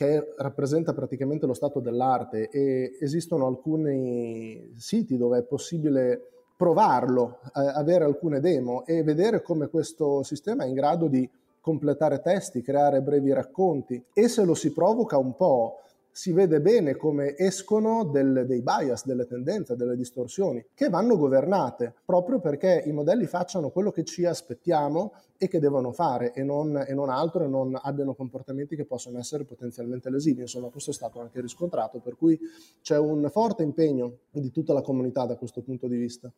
che 0.00 0.32
rappresenta 0.38 0.94
praticamente 0.94 1.44
lo 1.44 1.52
stato 1.52 1.78
dell'arte 1.78 2.48
e 2.48 2.96
esistono 3.02 3.46
alcuni 3.46 4.72
siti 4.74 5.18
dove 5.18 5.40
è 5.40 5.42
possibile 5.42 6.22
provarlo, 6.56 7.40
eh, 7.54 7.60
avere 7.60 8.04
alcune 8.04 8.40
demo 8.40 8.86
e 8.86 9.02
vedere 9.02 9.42
come 9.42 9.68
questo 9.68 10.22
sistema 10.22 10.64
è 10.64 10.68
in 10.68 10.72
grado 10.72 11.06
di 11.06 11.28
completare 11.60 12.22
testi, 12.22 12.62
creare 12.62 13.02
brevi 13.02 13.30
racconti 13.34 14.02
e 14.14 14.28
se 14.28 14.42
lo 14.44 14.54
si 14.54 14.72
provoca 14.72 15.18
un 15.18 15.36
po' 15.36 15.80
si 16.12 16.32
vede 16.32 16.60
bene 16.60 16.96
come 16.96 17.36
escono 17.36 18.04
del, 18.04 18.44
dei 18.46 18.62
bias, 18.62 19.06
delle 19.06 19.26
tendenze, 19.26 19.76
delle 19.76 19.96
distorsioni, 19.96 20.64
che 20.74 20.88
vanno 20.88 21.16
governate 21.16 21.94
proprio 22.04 22.40
perché 22.40 22.82
i 22.86 22.92
modelli 22.92 23.26
facciano 23.26 23.70
quello 23.70 23.90
che 23.90 24.04
ci 24.04 24.24
aspettiamo 24.24 25.12
e 25.38 25.48
che 25.48 25.58
devono 25.58 25.92
fare 25.92 26.32
e 26.32 26.42
non, 26.42 26.84
e 26.86 26.92
non 26.92 27.08
altro 27.08 27.44
e 27.44 27.48
non 27.48 27.78
abbiano 27.80 28.14
comportamenti 28.14 28.76
che 28.76 28.84
possono 28.84 29.18
essere 29.18 29.44
potenzialmente 29.44 30.10
lesivi. 30.10 30.42
Insomma, 30.42 30.68
questo 30.68 30.90
è 30.90 30.94
stato 30.94 31.20
anche 31.20 31.40
riscontrato, 31.40 31.98
per 32.00 32.16
cui 32.16 32.38
c'è 32.82 32.98
un 32.98 33.28
forte 33.30 33.62
impegno 33.62 34.18
di 34.30 34.50
tutta 34.50 34.72
la 34.72 34.82
comunità 34.82 35.24
da 35.24 35.36
questo 35.36 35.62
punto 35.62 35.86
di 35.86 35.96
vista. 35.96 36.30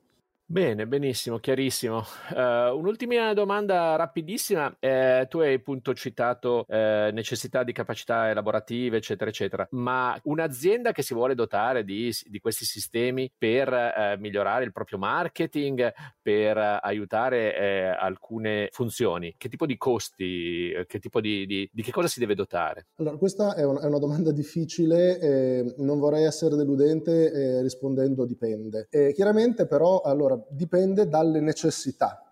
Bene, 0.53 0.87
benissimo, 0.87 1.39
chiarissimo. 1.39 2.05
Uh, 2.29 2.77
un'ultima 2.77 3.33
domanda 3.33 3.97
rapidissima. 3.97 4.77
Eh, 4.81 5.27
tu 5.31 5.39
hai 5.39 5.55
appunto 5.55 5.95
citato 5.95 6.67
eh, 6.69 7.09
necessità 7.11 7.63
di 7.63 7.73
capacità 7.73 8.29
elaborative, 8.29 8.99
eccetera, 8.99 9.31
eccetera, 9.31 9.67
ma 9.71 10.15
un'azienda 10.25 10.93
che 10.93 11.01
si 11.01 11.15
vuole 11.15 11.35
dotare 11.35 11.85
di, 11.85 12.13
di 12.27 12.39
questi 12.39 12.67
sistemi 12.67 13.33
per 13.35 13.73
eh, 13.73 14.17
migliorare 14.19 14.65
il 14.65 14.73
proprio 14.73 14.99
marketing, 14.99 15.91
per 16.21 16.59
aiutare 16.83 17.57
eh, 17.57 17.87
alcune 17.87 18.69
funzioni, 18.73 19.35
che 19.39 19.49
tipo 19.49 19.65
di 19.65 19.79
costi, 19.79 20.71
eh, 20.71 20.85
che 20.85 20.99
tipo 20.99 21.23
di, 21.23 21.47
di, 21.47 21.67
di, 21.73 21.83
che 21.83 21.93
cosa 21.93 22.09
si 22.09 22.21
deve 22.21 22.35
dotare? 22.35 22.89
Allora, 22.97 23.17
questa 23.17 23.55
è, 23.55 23.65
un, 23.65 23.79
è 23.81 23.87
una 23.87 23.99
domanda 23.99 24.33
difficile, 24.33 25.73
non 25.79 25.99
vorrei 25.99 26.25
essere 26.25 26.57
deludente 26.57 27.63
rispondendo 27.63 28.27
dipende. 28.27 28.89
chiaramente 29.15 29.67
però, 29.67 30.03
allora, 30.03 30.41
dipende 30.51 31.09
dalle 31.09 31.41
necessità. 31.41 32.23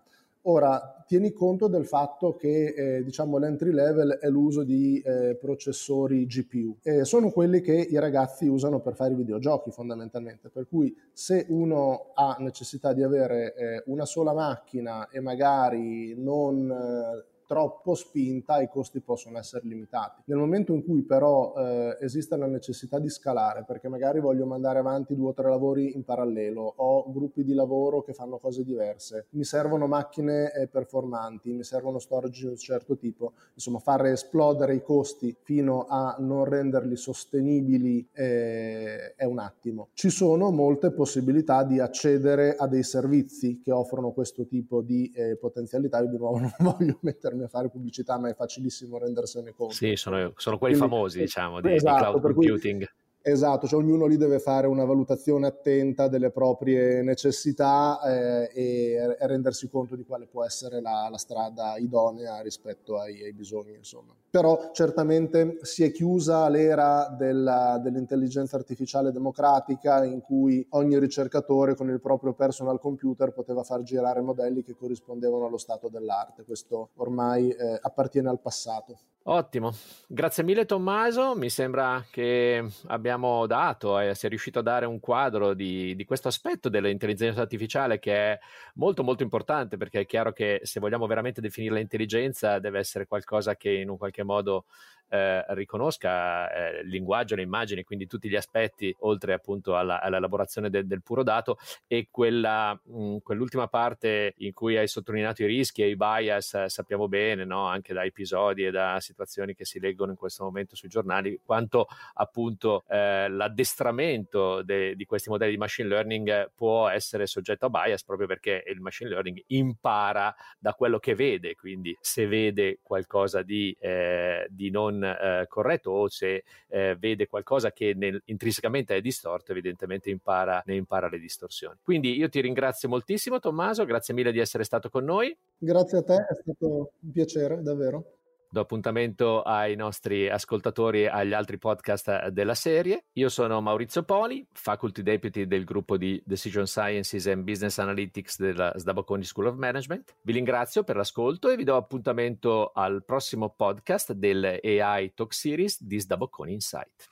Ora, 0.45 1.03
tieni 1.05 1.33
conto 1.33 1.67
del 1.67 1.85
fatto 1.85 2.35
che 2.35 2.73
eh, 2.75 3.03
diciamo, 3.03 3.37
l'entry 3.37 3.71
level 3.71 4.17
è 4.19 4.27
l'uso 4.27 4.63
di 4.63 4.99
eh, 4.99 5.35
processori 5.35 6.25
GPU. 6.25 6.77
Eh, 6.81 7.05
sono 7.05 7.29
quelli 7.29 7.61
che 7.61 7.73
i 7.73 7.99
ragazzi 7.99 8.47
usano 8.47 8.79
per 8.79 8.95
fare 8.95 9.13
i 9.13 9.17
videogiochi 9.17 9.69
fondamentalmente, 9.69 10.49
per 10.49 10.67
cui 10.67 10.95
se 11.13 11.45
uno 11.49 12.11
ha 12.15 12.37
necessità 12.39 12.91
di 12.91 13.03
avere 13.03 13.53
eh, 13.53 13.83
una 13.87 14.05
sola 14.05 14.33
macchina 14.33 15.09
e 15.09 15.19
magari 15.19 16.15
non 16.17 16.71
eh, 16.71 17.30
troppo 17.51 17.95
spinta 17.95 18.61
i 18.61 18.69
costi 18.69 19.01
possono 19.01 19.37
essere 19.37 19.67
limitati. 19.67 20.21
Nel 20.27 20.37
momento 20.37 20.71
in 20.71 20.85
cui 20.85 21.01
però 21.01 21.53
eh, 21.57 21.97
esiste 21.99 22.37
la 22.37 22.45
necessità 22.45 22.97
di 22.97 23.09
scalare, 23.09 23.65
perché 23.67 23.89
magari 23.89 24.21
voglio 24.21 24.45
mandare 24.45 24.79
avanti 24.79 25.17
due 25.17 25.31
o 25.31 25.33
tre 25.33 25.49
lavori 25.49 25.93
in 25.93 26.05
parallelo, 26.05 26.61
ho 26.77 27.11
gruppi 27.11 27.43
di 27.43 27.53
lavoro 27.53 28.03
che 28.03 28.13
fanno 28.13 28.37
cose 28.37 28.63
diverse, 28.63 29.25
mi 29.31 29.43
servono 29.43 29.85
macchine 29.85 30.49
performanti, 30.71 31.51
mi 31.51 31.65
servono 31.65 31.99
storage 31.99 32.43
di 32.43 32.47
un 32.47 32.55
certo 32.55 32.95
tipo, 32.95 33.33
insomma 33.53 33.79
fare 33.79 34.11
esplodere 34.11 34.75
i 34.75 34.81
costi 34.81 35.35
fino 35.41 35.87
a 35.89 36.15
non 36.19 36.45
renderli 36.45 36.95
sostenibili 36.95 38.07
eh, 38.13 39.13
è 39.13 39.25
un 39.25 39.39
attimo. 39.39 39.89
Ci 39.91 40.09
sono 40.09 40.51
molte 40.51 40.91
possibilità 40.91 41.65
di 41.65 41.81
accedere 41.81 42.55
a 42.55 42.65
dei 42.65 42.83
servizi 42.83 43.59
che 43.59 43.73
offrono 43.73 44.11
questo 44.11 44.45
tipo 44.45 44.81
di 44.81 45.11
eh, 45.13 45.35
potenzialità, 45.35 45.99
io 45.99 46.07
di 46.07 46.17
nuovo 46.17 46.39
non 46.39 46.53
voglio 46.59 46.97
mettermi 47.01 47.39
a 47.43 47.47
fare 47.47 47.69
pubblicità, 47.69 48.17
ma 48.17 48.29
è 48.29 48.33
facilissimo 48.33 48.97
rendersene 48.97 49.53
conto. 49.53 49.73
Sì, 49.73 49.95
sono, 49.95 50.33
sono 50.37 50.57
quelli 50.57 50.75
Quindi, 50.75 50.93
famosi, 50.93 51.19
diciamo, 51.19 51.61
di, 51.61 51.73
esatto, 51.73 51.93
di 51.93 52.19
cloud 52.19 52.21
computing. 52.21 52.77
Cui, 52.77 52.99
Esatto, 53.23 53.67
cioè 53.67 53.79
ognuno 53.79 54.07
lì 54.07 54.17
deve 54.17 54.39
fare 54.39 54.65
una 54.65 54.83
valutazione 54.83 55.45
attenta 55.45 56.07
delle 56.07 56.31
proprie 56.31 57.03
necessità 57.03 57.99
eh, 58.03 58.49
e, 58.51 59.15
e, 59.19 59.27
rendersi 59.27 59.69
conto 59.69 59.95
di 59.95 60.03
quale 60.03 60.25
può 60.25 60.43
essere 60.43 60.81
la, 60.81 61.07
la 61.07 61.19
strada 61.19 61.77
idonea 61.77 62.41
rispetto 62.41 62.97
ai, 62.97 63.21
ai, 63.21 63.33
bisogni. 63.33 63.75
Insomma. 63.75 64.15
Però 64.31 64.71
certamente 64.71 65.59
si 65.61 65.83
è 65.83 65.91
chiusa 65.91 66.47
l'era 66.47 67.13
della, 67.15 67.77
dell'intelligenza 67.83 68.55
artificiale 68.55 69.11
democratica 69.11 70.05
in 70.05 70.21
cui 70.21 70.65
ogni 70.69 70.97
ricercatore 70.97 71.75
con 71.75 71.89
il 71.89 71.99
proprio 71.99 72.33
personal 72.33 72.79
computer 72.79 73.33
poteva 73.33 73.63
far 73.63 73.83
girare 73.83 74.21
modelli 74.21 74.63
che 74.63 74.73
corrispondevano 74.73 75.45
allo 75.45 75.57
stato 75.57 75.89
dell'arte. 75.89 76.45
Questo 76.45 76.91
ormai 76.95 77.49
eh, 77.49 77.77
appartiene 77.81 78.29
al 78.29 78.39
passato. 78.39 78.99
Ottimo, 79.25 79.71
grazie 80.07 80.43
mille 80.43 80.65
Tommaso, 80.65 81.35
mi 81.35 81.51
sembra 81.51 82.03
che 82.09 82.65
abbiamo 82.87 83.45
dato 83.45 83.99
e 83.99 84.07
eh, 84.07 84.15
sia 84.15 84.29
riuscito 84.29 84.57
a 84.57 84.63
dare 84.63 84.87
un 84.87 84.99
quadro 84.99 85.53
di, 85.53 85.95
di, 85.95 86.05
questo 86.05 86.27
aspetto 86.27 86.69
dell'intelligenza 86.69 87.41
artificiale 87.41 87.99
che 87.99 88.15
è 88.15 88.39
molto 88.75 89.03
molto 89.03 89.21
importante 89.21 89.77
perché 89.77 89.99
è 89.99 90.05
chiaro 90.07 90.33
che 90.33 90.61
se 90.63 90.79
vogliamo 90.79 91.05
veramente 91.05 91.39
definire 91.39 91.75
l'intelligenza 91.75 92.57
deve 92.57 92.79
essere 92.79 93.05
qualcosa 93.05 93.55
che 93.55 93.69
in 93.69 93.89
un 93.89 93.97
qualche 93.97 94.20
modo 94.23 94.65
eh, 95.11 95.43
riconosca 95.49 96.49
eh, 96.51 96.79
il 96.81 96.87
linguaggio, 96.87 97.35
le 97.35 97.41
immagini, 97.41 97.83
quindi 97.83 98.07
tutti 98.07 98.29
gli 98.29 98.35
aspetti, 98.35 98.95
oltre 98.99 99.33
appunto 99.33 99.75
alla, 99.75 100.01
all'elaborazione 100.01 100.69
de, 100.69 100.87
del 100.87 101.03
puro 101.03 101.21
dato, 101.21 101.57
e 101.85 102.07
quella, 102.09 102.79
mh, 102.81 103.17
quell'ultima 103.17 103.67
parte 103.67 104.33
in 104.37 104.53
cui 104.53 104.77
hai 104.77 104.87
sottolineato 104.87 105.43
i 105.43 105.47
rischi 105.47 105.83
e 105.83 105.89
i 105.89 105.97
bias, 105.97 106.53
eh, 106.53 106.69
sappiamo 106.69 107.09
bene, 107.09 107.43
no? 107.43 107.65
anche 107.65 107.93
da 107.93 108.05
episodi 108.05 108.65
e 108.65 108.71
da 108.71 108.97
situazioni 109.01 109.53
che 109.53 109.65
si 109.65 109.79
leggono 109.79 110.11
in 110.11 110.17
questo 110.17 110.45
momento 110.45 110.75
sui 110.75 110.87
giornali, 110.87 111.39
quanto 111.43 111.87
appunto 112.13 112.85
eh, 112.87 113.27
l'addestramento 113.27 114.61
de, 114.61 114.95
di 114.95 115.05
questi 115.05 115.29
modelli 115.29 115.51
di 115.51 115.57
machine 115.57 115.89
learning 115.89 116.51
può 116.55 116.87
essere 116.87 117.25
soggetto 117.25 117.65
a 117.65 117.69
bias 117.69 118.05
proprio 118.05 118.27
perché 118.27 118.63
il 118.67 118.79
machine 118.79 119.09
learning 119.09 119.43
impara 119.47 120.33
da 120.57 120.73
quello 120.73 120.99
che 120.99 121.15
vede, 121.15 121.55
quindi 121.55 121.95
se 121.99 122.27
vede 122.27 122.79
qualcosa 122.81 123.41
di, 123.41 123.75
eh, 123.79 124.47
di 124.49 124.69
non 124.69 125.00
eh, 125.03 125.45
corretto 125.47 125.91
o 125.91 126.07
se 126.09 126.43
eh, 126.67 126.95
vede 126.97 127.27
qualcosa 127.27 127.71
che 127.71 127.93
nel, 127.95 128.21
intrinsecamente 128.25 128.95
è 128.95 129.01
distorto, 129.01 129.51
evidentemente 129.51 130.09
impara, 130.09 130.61
ne 130.65 130.75
impara 130.75 131.09
le 131.09 131.19
distorsioni. 131.19 131.77
Quindi 131.83 132.15
io 132.17 132.29
ti 132.29 132.41
ringrazio 132.41 132.89
moltissimo 132.89 133.39
Tommaso, 133.39 133.85
grazie 133.85 134.13
mille 134.13 134.31
di 134.31 134.39
essere 134.39 134.63
stato 134.63 134.89
con 134.89 135.03
noi. 135.03 135.35
Grazie 135.57 135.97
a 135.99 136.03
te, 136.03 136.15
è 136.15 136.35
stato 136.41 136.91
un 136.99 137.11
piacere, 137.11 137.61
davvero 137.61 138.15
do 138.51 138.59
appuntamento 138.59 139.41
ai 139.43 139.77
nostri 139.77 140.29
ascoltatori 140.29 141.03
e 141.03 141.07
agli 141.07 141.31
altri 141.31 141.57
podcast 141.57 142.09
eh, 142.09 142.31
della 142.31 142.53
serie. 142.53 143.05
Io 143.13 143.29
sono 143.29 143.61
Maurizio 143.61 144.03
Poli, 144.03 144.45
Faculty 144.51 145.01
Deputy 145.01 145.47
del 145.47 145.63
gruppo 145.63 145.95
di 145.95 146.21
Decision 146.25 146.67
Sciences 146.67 147.27
and 147.27 147.43
Business 147.43 147.77
Analytics 147.77 148.39
della 148.39 148.73
Sdabocconi 148.75 149.23
School 149.23 149.47
of 149.47 149.55
Management. 149.55 150.15
Vi 150.23 150.33
ringrazio 150.33 150.83
per 150.83 150.97
l'ascolto 150.97 151.49
e 151.49 151.55
vi 151.55 151.63
do 151.63 151.77
appuntamento 151.77 152.71
al 152.75 153.05
prossimo 153.05 153.53
podcast 153.55 154.11
del 154.11 154.59
AI 154.61 155.13
Talk 155.13 155.33
Series 155.33 155.81
di 155.81 155.97
Sdabocconi 155.97 156.51
Insight. 156.51 157.07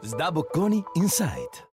Sdabocconi 0.00 0.82
Insight 0.94 1.65